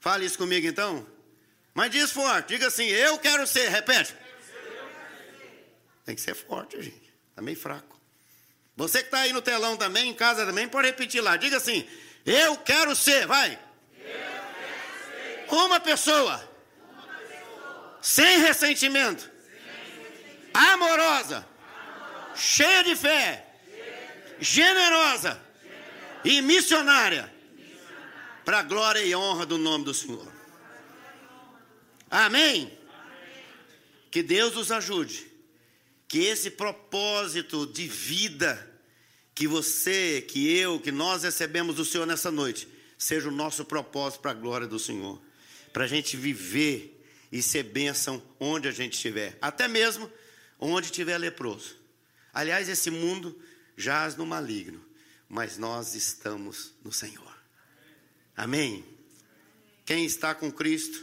Fale 0.00 0.24
isso 0.24 0.38
comigo 0.38 0.66
então. 0.66 1.06
Mas 1.74 1.90
diz 1.90 2.10
forte, 2.10 2.48
diga 2.48 2.66
assim: 2.66 2.86
Eu 2.86 3.18
quero 3.18 3.46
ser. 3.46 3.68
Repete. 3.68 4.16
Tem 6.04 6.14
que 6.14 6.20
ser 6.20 6.34
forte, 6.34 6.80
gente. 6.82 7.12
Está 7.28 7.42
meio 7.42 7.58
fraco. 7.58 8.00
Você 8.74 9.00
que 9.00 9.04
está 9.04 9.20
aí 9.20 9.32
no 9.32 9.42
telão 9.42 9.76
também, 9.76 10.08
em 10.08 10.14
casa 10.14 10.46
também, 10.46 10.66
pode 10.66 10.86
repetir 10.86 11.22
lá. 11.22 11.36
Diga 11.36 11.58
assim: 11.58 11.86
Eu 12.24 12.56
quero 12.56 12.96
ser. 12.96 13.26
Vai. 13.26 13.58
Quero 13.94 14.12
ser. 15.48 15.54
Uma, 15.54 15.78
pessoa. 15.78 16.50
Sem 18.00 18.38
ressentimento. 18.40 19.22
Sem 19.22 19.30
ressentimento. 19.30 20.50
Amorosa. 20.54 21.46
Amorosa. 21.46 21.46
Cheia 22.34 22.82
de 22.82 22.96
fé. 22.96 23.46
Cheia 23.66 24.38
de 24.38 24.44
Generosa. 24.44 25.40
Generosa. 25.42 25.50
E 26.24 26.40
missionária 26.40 27.39
para 28.44 28.60
a 28.60 28.62
glória 28.62 29.00
e 29.00 29.14
honra 29.14 29.46
do 29.46 29.58
nome 29.58 29.84
do 29.84 29.94
Senhor. 29.94 30.26
Amém? 32.10 32.76
Que 34.10 34.22
Deus 34.22 34.54
nos 34.54 34.72
ajude. 34.72 35.30
Que 36.08 36.24
esse 36.24 36.50
propósito 36.50 37.66
de 37.66 37.86
vida 37.86 38.68
que 39.34 39.46
você, 39.46 40.20
que 40.20 40.54
eu, 40.58 40.80
que 40.80 40.90
nós 40.90 41.22
recebemos 41.22 41.76
do 41.76 41.84
Senhor 41.84 42.06
nessa 42.06 42.30
noite, 42.30 42.68
seja 42.98 43.28
o 43.28 43.32
nosso 43.32 43.64
propósito 43.64 44.20
para 44.20 44.32
a 44.32 44.34
glória 44.34 44.66
do 44.66 44.78
Senhor. 44.78 45.20
Para 45.72 45.84
a 45.84 45.88
gente 45.88 46.16
viver 46.16 47.00
e 47.30 47.40
ser 47.40 47.62
bênção 47.62 48.22
onde 48.40 48.66
a 48.66 48.72
gente 48.72 48.94
estiver, 48.94 49.38
até 49.40 49.68
mesmo 49.68 50.10
onde 50.58 50.86
estiver 50.86 51.16
leproso. 51.16 51.76
Aliás, 52.34 52.68
esse 52.68 52.90
mundo 52.90 53.40
jaz 53.76 54.16
no 54.16 54.26
maligno, 54.26 54.84
mas 55.28 55.56
nós 55.56 55.94
estamos 55.94 56.74
no 56.84 56.92
Senhor. 56.92 57.29
Amém? 58.40 58.82
Quem 59.84 60.06
está 60.06 60.34
com 60.34 60.50
Cristo, 60.50 60.98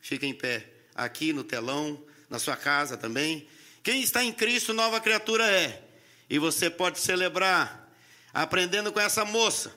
fica 0.00 0.24
em 0.24 0.32
pé. 0.32 0.64
Aqui 0.94 1.34
no 1.34 1.44
telão, 1.44 2.02
na 2.30 2.38
sua 2.38 2.56
casa 2.56 2.96
também. 2.96 3.46
Quem 3.82 4.02
está 4.02 4.24
em 4.24 4.32
Cristo, 4.32 4.72
nova 4.72 4.98
criatura 4.98 5.44
é. 5.44 5.84
E 6.30 6.38
você 6.38 6.70
pode 6.70 6.98
celebrar 6.98 7.92
aprendendo 8.32 8.90
com 8.90 8.98
essa 8.98 9.22
moça, 9.22 9.70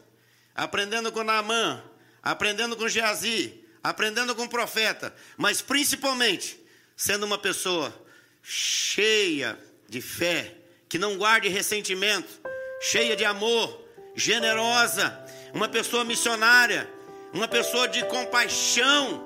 aprendendo 0.56 1.12
com 1.12 1.22
Naamã, 1.22 1.84
aprendendo 2.24 2.78
com 2.78 2.88
Geazi, 2.88 3.62
aprendendo 3.84 4.34
com 4.34 4.44
o 4.44 4.50
profeta, 4.50 5.14
mas 5.36 5.62
principalmente 5.62 6.58
sendo 6.96 7.26
uma 7.26 7.38
pessoa 7.38 7.94
cheia 8.42 9.60
de 9.90 10.00
fé, 10.00 10.56
que 10.88 10.98
não 10.98 11.18
guarde 11.18 11.50
ressentimento, 11.50 12.40
cheia 12.80 13.18
de 13.18 13.26
amor, 13.26 13.86
generosa, 14.16 15.20
uma 15.54 15.68
pessoa 15.68 16.06
missionária, 16.06 16.90
uma 17.34 17.48
pessoa 17.48 17.88
de 17.88 18.04
compaixão, 18.06 19.24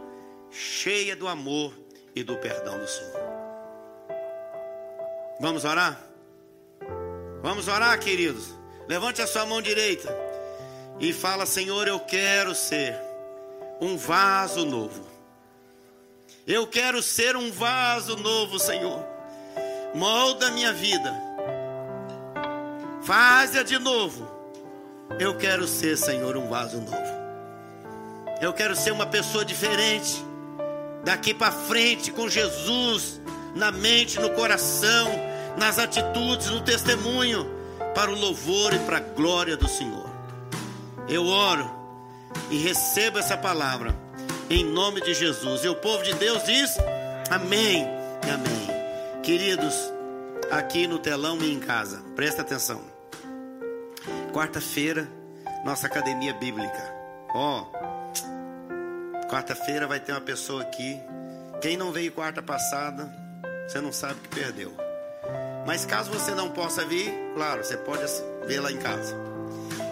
cheia 0.51 1.15
do 1.15 1.27
amor 1.27 1.73
e 2.15 2.23
do 2.23 2.37
perdão 2.37 2.77
do 2.79 2.87
Senhor. 2.87 3.25
Vamos 5.39 5.65
orar? 5.65 5.99
Vamos 7.41 7.67
orar, 7.67 7.99
queridos. 7.99 8.53
Levante 8.87 9.21
a 9.21 9.27
sua 9.27 9.45
mão 9.45 9.61
direita 9.61 10.15
e 10.99 11.11
fala: 11.11 11.45
Senhor, 11.45 11.87
eu 11.87 11.99
quero 11.99 12.55
ser 12.55 12.95
um 13.81 13.97
vaso 13.97 14.65
novo. 14.65 15.05
Eu 16.47 16.67
quero 16.67 17.01
ser 17.01 17.35
um 17.35 17.51
vaso 17.51 18.15
novo, 18.17 18.59
Senhor. 18.59 19.03
Molda 19.93 20.51
minha 20.51 20.71
vida. 20.71 21.13
Faz-a 23.01 23.63
de 23.63 23.79
novo. 23.79 24.31
Eu 25.19 25.37
quero 25.37 25.67
ser, 25.67 25.97
Senhor, 25.97 26.37
um 26.37 26.47
vaso 26.47 26.79
novo. 26.81 27.24
Eu 28.41 28.53
quero 28.53 28.75
ser 28.75 28.91
uma 28.91 29.05
pessoa 29.05 29.45
diferente. 29.45 30.23
Daqui 31.03 31.33
para 31.33 31.51
frente, 31.51 32.11
com 32.11 32.27
Jesus 32.27 33.21
na 33.55 33.71
mente, 33.71 34.19
no 34.19 34.31
coração, 34.31 35.09
nas 35.57 35.79
atitudes, 35.79 36.47
no 36.47 36.61
testemunho, 36.61 37.49
para 37.95 38.11
o 38.11 38.15
louvor 38.15 38.73
e 38.73 38.79
para 38.79 38.97
a 38.97 38.99
glória 38.99 39.55
do 39.55 39.67
Senhor. 39.67 40.09
Eu 41.07 41.25
oro 41.25 41.71
e 42.51 42.57
recebo 42.57 43.17
essa 43.17 43.37
palavra 43.37 43.95
em 44.49 44.63
nome 44.63 45.01
de 45.01 45.13
Jesus. 45.13 45.63
E 45.63 45.69
o 45.69 45.75
povo 45.75 46.03
de 46.03 46.13
Deus 46.15 46.43
diz: 46.43 46.77
Amém 47.29 47.87
e 48.27 48.29
Amém. 48.29 49.21
Queridos, 49.23 49.73
aqui 50.51 50.85
no 50.85 50.99
telão 50.99 51.37
e 51.41 51.53
em 51.53 51.59
casa, 51.59 52.03
presta 52.15 52.41
atenção. 52.41 52.81
Quarta-feira, 54.33 55.09
nossa 55.63 55.87
academia 55.87 56.33
bíblica. 56.33 56.93
Ó, 57.33 57.61
oh, 57.61 57.94
quarta-feira 59.35 59.85
vai 59.85 59.99
ter 59.99 60.13
uma 60.13 60.21
pessoa 60.21 60.61
aqui. 60.61 60.97
Quem 61.61 61.75
não 61.75 61.91
veio 61.91 62.09
quarta 62.09 62.41
passada, 62.41 63.13
você 63.67 63.81
não 63.81 63.91
sabe 63.91 64.17
que 64.21 64.29
perdeu. 64.29 64.73
Mas 65.67 65.85
caso 65.85 66.09
você 66.09 66.33
não 66.33 66.51
possa 66.51 66.85
vir, 66.85 67.13
claro, 67.33 67.61
você 67.61 67.75
pode 67.75 68.01
ver 68.47 68.61
lá 68.61 68.71
em 68.71 68.77
casa. 68.77 69.13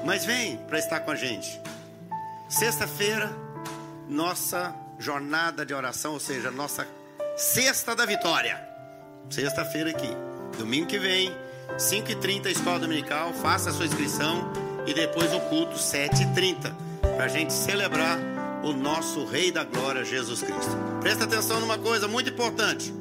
Mas 0.05 0.23
vem 0.23 0.55
para 0.55 0.79
estar 0.79 1.01
com 1.01 1.11
a 1.11 1.15
gente. 1.15 1.59
Sexta-feira, 2.47 3.29
nossa 4.07 4.73
jornada 4.97 5.65
de 5.65 5.73
oração, 5.73 6.13
ou 6.13 6.21
seja, 6.21 6.49
nossa 6.49 6.87
sexta 7.35 7.93
da 7.93 8.05
vitória. 8.05 8.65
Sexta-feira 9.29 9.89
aqui. 9.89 10.09
Domingo 10.57 10.87
que 10.87 10.99
vem, 10.99 11.35
5h30, 11.77 12.45
Escola 12.45 12.79
Dominical. 12.79 13.33
Faça 13.33 13.71
a 13.71 13.73
sua 13.73 13.87
inscrição 13.87 14.53
e 14.87 14.93
depois 14.93 15.33
o 15.33 15.39
culto, 15.41 15.75
7h30, 15.75 16.73
para 17.17 17.25
a 17.25 17.27
gente 17.27 17.51
celebrar 17.51 18.32
o 18.63 18.71
nosso 18.71 19.25
Rei 19.25 19.51
da 19.51 19.63
Glória, 19.63 20.05
Jesus 20.05 20.41
Cristo. 20.41 20.71
Presta 21.01 21.25
atenção 21.25 21.59
numa 21.59 21.77
coisa 21.77 22.07
muito 22.07 22.29
importante. 22.29 22.93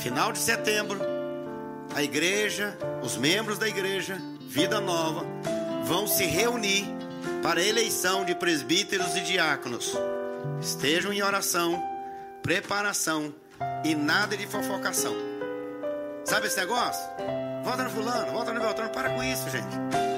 Final 0.00 0.32
de 0.32 0.38
setembro, 0.38 1.00
a 1.94 2.02
igreja, 2.02 2.78
os 3.02 3.16
membros 3.16 3.58
da 3.58 3.68
igreja, 3.68 4.16
Vida 4.42 4.80
Nova, 4.80 5.26
vão 5.84 6.06
se 6.06 6.24
reunir 6.24 6.86
para 7.42 7.60
a 7.60 7.64
eleição 7.64 8.24
de 8.24 8.34
presbíteros 8.34 9.16
e 9.16 9.20
diáconos. 9.22 9.92
Estejam 10.60 11.12
em 11.12 11.22
oração, 11.22 11.82
preparação 12.42 13.34
e 13.84 13.94
nada 13.94 14.36
de 14.36 14.46
fofocação. 14.46 15.14
Sabe 16.24 16.46
esse 16.46 16.58
negócio? 16.58 17.02
Volta 17.68 17.84
no 17.84 17.90
fulano, 17.90 18.32
volta 18.32 18.54
no 18.54 18.60
Beltrano, 18.60 18.90
para 18.90 19.10
com 19.10 19.22
isso, 19.22 19.50
gente. 19.50 19.68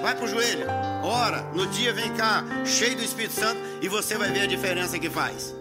Vai 0.01 0.15
pro 0.15 0.29
joelho, 0.29 0.67
ora, 1.03 1.43
no 1.53 1.67
dia 1.67 1.93
vem 1.93 2.15
cá, 2.15 2.45
cheio 2.65 2.97
do 2.97 3.03
Espírito 3.03 3.35
Santo, 3.35 3.61
e 3.83 3.89
você 3.89 4.17
vai 4.17 4.31
ver 4.31 4.43
a 4.43 4.47
diferença 4.47 4.97
que 5.01 5.11
faz. 5.11 5.53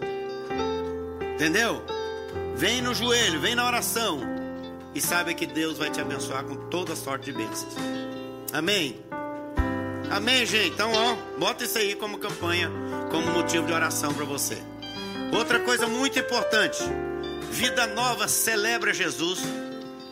Entendeu? 1.34 1.84
Vem 2.54 2.80
no 2.80 2.94
joelho, 2.94 3.40
vem 3.40 3.56
na 3.56 3.66
oração, 3.66 4.20
e 4.94 5.00
sabe 5.00 5.34
que 5.34 5.44
Deus 5.46 5.78
vai 5.78 5.90
te 5.90 6.00
abençoar 6.00 6.44
com 6.44 6.54
toda 6.68 6.94
sorte 6.94 7.32
de 7.32 7.36
bênçãos. 7.36 7.74
Amém? 8.52 9.02
Amém, 10.12 10.46
gente? 10.46 10.68
Então, 10.68 10.92
ó, 10.92 11.16
bota 11.40 11.64
isso 11.64 11.76
aí 11.76 11.96
como 11.96 12.18
campanha, 12.18 12.70
como 13.10 13.32
motivo 13.32 13.66
de 13.66 13.72
oração 13.72 14.14
para 14.14 14.24
você. 14.24 14.62
Outra 15.36 15.58
coisa 15.58 15.88
muito 15.88 16.20
importante: 16.20 16.78
Vida 17.50 17.88
Nova 17.88 18.28
celebra 18.28 18.94
Jesus, 18.94 19.40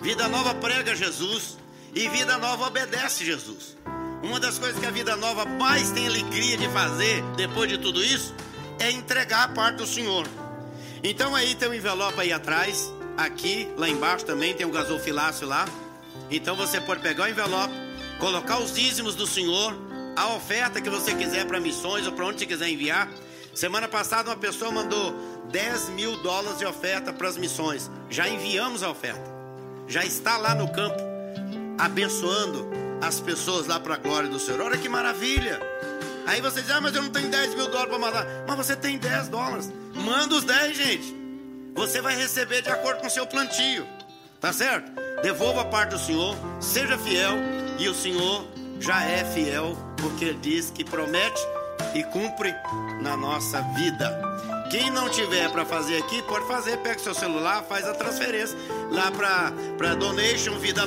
Vida 0.03 0.26
Nova 0.26 0.57
prega 0.57 0.97
Jesus 0.97 1.57
e 1.95 2.09
Vida 2.09 2.39
Nova 2.39 2.66
obedece 2.66 3.24
Jesus. 3.24 3.76
Uma 4.22 4.41
das 4.41 4.59
coisas 4.59 4.78
que 4.78 4.86
a 4.86 4.91
Vida 4.91 5.16
Nova 5.16 5.45
mais 5.45 5.91
tem 5.91 6.07
alegria 6.07 6.57
de 6.57 6.68
fazer 6.68 7.22
depois 7.36 7.68
de 7.68 7.78
tudo 7.78 8.03
isso 8.03 8.34
é 8.78 8.91
entregar 8.91 9.45
a 9.45 9.49
parte 9.49 9.76
do 9.76 9.86
Senhor. 9.86 10.26
Então 11.03 11.34
aí 11.34 11.55
tem 11.55 11.68
um 11.68 11.74
envelope 11.74 12.20
aí 12.20 12.32
atrás, 12.32 12.93
aqui, 13.16 13.68
lá 13.76 13.89
embaixo 13.89 14.24
também 14.24 14.55
tem 14.55 14.66
um 14.66 14.70
gasofilácio 14.70 15.47
lá. 15.47 15.66
Então 16.30 16.57
você 16.57 16.80
pode 16.80 17.01
pegar 17.01 17.24
o 17.24 17.28
envelope, 17.28 17.74
colocar 18.18 18.59
os 18.59 18.74
dízimos 18.74 19.14
do 19.14 19.26
Senhor 19.26 19.76
a 20.16 20.34
oferta 20.34 20.80
que 20.80 20.91
você 20.91 21.14
quiser 21.14 21.47
para 21.47 21.61
missões 21.61 22.05
ou 22.07 22.12
para 22.12 22.26
onde 22.26 22.41
você 22.41 22.47
quiser 22.47 22.68
enviar. 22.68 23.09
Semana 23.55 23.86
passada 23.86 24.30
uma 24.30 24.36
pessoa 24.36 24.70
mandou 24.70 25.14
10 25.51 25.91
mil 25.91 26.16
dólares 26.22 26.59
de 26.59 26.66
oferta 26.66 27.12
para 27.12 27.28
as 27.28 27.36
missões. 27.36 27.89
Já 28.11 28.28
enviamos 28.28 28.82
a 28.82 28.91
oferta. 28.91 29.22
Já 29.86 30.05
está 30.05 30.36
lá 30.36 30.55
no 30.55 30.70
campo, 30.72 30.97
abençoando 31.79 32.68
as 33.01 33.20
pessoas 33.20 33.66
lá 33.66 33.79
para 33.79 33.95
a 33.95 33.99
glória 33.99 34.29
do 34.29 34.39
Senhor. 34.39 34.61
Olha 34.61 34.76
que 34.76 34.89
maravilha! 34.89 35.61
Aí 36.26 36.43
você 36.43 36.61
diz, 36.61 36.70
ah, 36.70 36.81
mas 36.81 36.95
eu 36.95 37.03
não 37.03 37.11
tenho 37.11 37.31
10 37.31 37.55
mil 37.55 37.68
dólares 37.68 37.89
para 37.89 37.99
mandar. 37.99 38.26
Mas 38.47 38.57
você 38.57 38.76
tem 38.76 38.99
10 38.99 39.29
dólares. 39.29 39.72
Manda 39.95 40.35
os 40.35 40.45
10, 40.45 40.76
gente. 40.76 41.16
Você 41.74 42.03
vai 42.03 42.16
receber 42.16 42.61
de 42.61 42.68
acordo 42.68 43.01
com 43.01 43.07
o 43.07 43.11
seu 43.11 43.26
plantio. 43.26 43.87
Tá 44.39 44.53
certo? 44.53 44.93
Devolva 45.22 45.62
a 45.62 45.64
parte 45.64 45.91
do 45.91 45.99
Senhor, 45.99 46.37
seja 46.61 46.97
fiel 46.99 47.35
e 47.79 47.89
o 47.89 47.95
Senhor 47.95 48.47
já 48.79 49.03
é 49.03 49.24
fiel, 49.24 49.76
porque 49.97 50.26
ele 50.26 50.39
diz 50.39 50.70
que 50.70 50.85
promete 50.85 51.41
e 51.95 52.05
cumpre 52.05 52.55
na 53.01 53.16
nossa 53.16 53.61
vida. 53.74 54.20
Quem 54.70 54.91
não 54.91 55.09
tiver 55.09 55.51
para 55.51 55.64
fazer 55.64 55.97
aqui, 55.97 56.22
pode 56.22 56.47
fazer, 56.47 56.76
pega 56.79 56.99
seu 56.99 57.14
celular, 57.14 57.64
faz 57.64 57.87
a 57.87 57.95
transferência 57.95 58.57
lá 58.91 59.11
para 59.11 59.95
donation 59.95 60.59
vida 60.59 60.87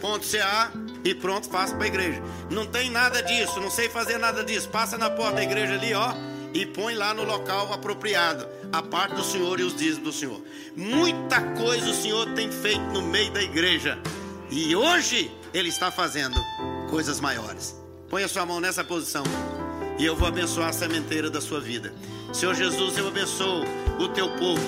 nova.ca 0.00 0.72
e 1.04 1.14
pronto, 1.14 1.48
faça 1.48 1.74
para 1.74 1.84
a 1.84 1.88
igreja. 1.88 2.22
Não 2.50 2.66
tem 2.66 2.90
nada 2.90 3.22
disso, 3.22 3.60
não 3.60 3.70
sei 3.70 3.88
fazer 3.88 4.18
nada 4.18 4.42
disso. 4.42 4.68
Passa 4.68 4.98
na 4.98 5.10
porta 5.10 5.36
da 5.36 5.42
igreja 5.42 5.74
ali, 5.74 5.94
ó, 5.94 6.14
e 6.52 6.66
põe 6.66 6.94
lá 6.94 7.14
no 7.14 7.24
local 7.24 7.72
apropriado 7.72 8.46
a 8.72 8.82
parte 8.82 9.14
do 9.14 9.24
Senhor 9.24 9.60
e 9.60 9.62
os 9.62 9.76
dízimos 9.76 10.04
do 10.04 10.12
Senhor. 10.12 10.40
Muita 10.76 11.40
coisa 11.54 11.90
o 11.90 11.94
Senhor 11.94 12.32
tem 12.34 12.50
feito 12.50 12.80
no 12.92 13.02
meio 13.02 13.30
da 13.32 13.42
igreja. 13.42 13.98
E 14.50 14.74
hoje 14.74 15.30
ele 15.54 15.68
está 15.68 15.90
fazendo 15.90 16.40
coisas 16.88 17.20
maiores. 17.20 17.76
Põe 18.08 18.24
a 18.24 18.28
sua 18.28 18.44
mão 18.44 18.60
nessa 18.60 18.82
posição 18.82 19.22
e 19.98 20.04
eu 20.04 20.16
vou 20.16 20.26
abençoar 20.26 20.70
a 20.70 20.72
sementeira 20.72 21.30
da 21.30 21.40
sua 21.40 21.60
vida. 21.60 21.94
Senhor 22.32 22.54
Jesus, 22.54 22.96
eu 22.98 23.06
abençoo 23.06 23.64
o 23.98 24.08
teu 24.08 24.28
povo 24.36 24.62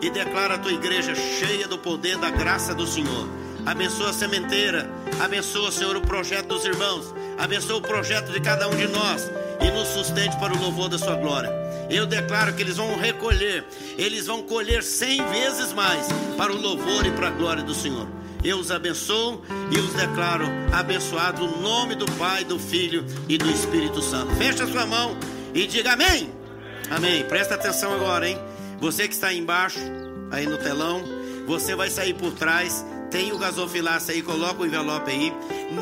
e 0.00 0.10
declaro 0.10 0.54
a 0.54 0.58
tua 0.58 0.72
igreja 0.72 1.14
cheia 1.14 1.68
do 1.68 1.78
poder 1.78 2.16
da 2.18 2.30
graça 2.30 2.74
do 2.74 2.86
Senhor. 2.86 3.28
Abençoa 3.66 4.10
a 4.10 4.12
sementeira, 4.12 4.90
abençoa, 5.22 5.70
Senhor, 5.70 5.96
o 5.96 6.00
projeto 6.00 6.46
dos 6.46 6.64
irmãos, 6.64 7.14
abençoa 7.38 7.76
o 7.76 7.82
projeto 7.82 8.32
de 8.32 8.40
cada 8.40 8.68
um 8.68 8.74
de 8.74 8.86
nós 8.88 9.30
e 9.60 9.70
nos 9.70 9.88
sustente 9.88 10.36
para 10.38 10.52
o 10.52 10.58
louvor 10.58 10.88
da 10.88 10.98
sua 10.98 11.14
glória. 11.14 11.50
Eu 11.90 12.06
declaro 12.06 12.52
que 12.54 12.62
eles 12.62 12.76
vão 12.76 12.96
recolher, 12.96 13.64
eles 13.98 14.26
vão 14.26 14.42
colher 14.42 14.82
cem 14.82 15.24
vezes 15.28 15.72
mais 15.72 16.06
para 16.36 16.52
o 16.52 16.60
louvor 16.60 17.04
e 17.06 17.10
para 17.10 17.28
a 17.28 17.30
glória 17.30 17.62
do 17.62 17.74
Senhor. 17.74 18.08
Eu 18.42 18.58
os 18.58 18.70
abençoo 18.70 19.42
e 19.70 19.78
os 19.78 19.92
declaro 19.92 20.46
abençoados 20.72 21.40
no 21.40 21.60
nome 21.60 21.94
do 21.94 22.10
Pai, 22.12 22.44
do 22.44 22.58
Filho 22.58 23.04
e 23.28 23.36
do 23.36 23.50
Espírito 23.50 24.00
Santo. 24.00 24.34
Feche 24.36 24.62
a 24.62 24.66
sua 24.66 24.86
mão 24.86 25.16
e 25.52 25.66
diga 25.66 25.92
amém. 25.92 26.32
Amém. 26.90 27.24
Presta 27.24 27.54
atenção 27.54 27.92
agora, 27.92 28.28
hein? 28.28 28.38
Você 28.80 29.06
que 29.06 29.14
está 29.14 29.28
aí 29.28 29.38
embaixo, 29.38 29.78
aí 30.30 30.46
no 30.46 30.56
telão, 30.56 31.02
você 31.46 31.74
vai 31.74 31.90
sair 31.90 32.14
por 32.14 32.32
trás. 32.32 32.84
Tem 33.10 33.32
o 33.32 33.38
gasofilaço 33.38 34.10
aí, 34.10 34.22
coloca 34.22 34.62
o 34.62 34.66
envelope 34.66 35.10
aí. 35.10 35.32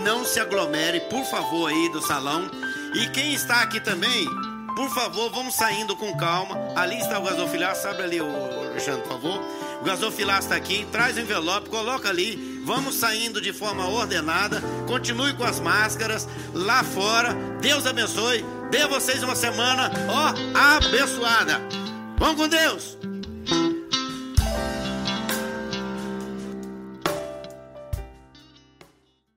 Não 0.04 0.24
se 0.24 0.40
aglomere, 0.40 1.00
por 1.00 1.24
favor, 1.24 1.68
aí 1.68 1.92
do 1.92 2.00
salão. 2.00 2.50
E 2.94 3.06
quem 3.10 3.34
está 3.34 3.60
aqui 3.62 3.80
também, 3.80 4.26
Por 4.74 4.88
favor, 4.90 5.28
vamos 5.32 5.56
saindo 5.56 5.96
com 5.96 6.16
calma. 6.16 6.56
Ali 6.76 6.96
está 7.00 7.18
o 7.18 7.24
gasofilaço, 7.24 7.88
abre 7.88 8.04
ali, 8.04 8.20
o 8.20 8.70
Alexandre, 8.70 9.02
por 9.02 9.08
favor. 9.08 9.42
O 9.80 9.84
gasofilaço 9.84 10.42
está 10.42 10.54
aqui, 10.54 10.86
traz 10.92 11.16
o 11.16 11.20
envelope, 11.20 11.68
coloca 11.68 12.08
ali. 12.08 12.62
Vamos 12.64 12.94
saindo 12.94 13.40
de 13.40 13.52
forma 13.52 13.88
ordenada. 13.88 14.62
Continue 14.86 15.32
com 15.34 15.42
as 15.42 15.58
máscaras 15.58 16.28
lá 16.54 16.84
fora. 16.84 17.34
Deus 17.60 17.86
abençoe. 17.88 18.44
Dê 18.70 18.82
a 18.82 18.86
vocês 18.86 19.20
uma 19.20 19.34
semana, 19.34 19.90
ó, 20.08 20.76
abençoada. 20.76 21.60
Vamos 22.16 22.36
com 22.36 22.48
Deus. 22.48 22.96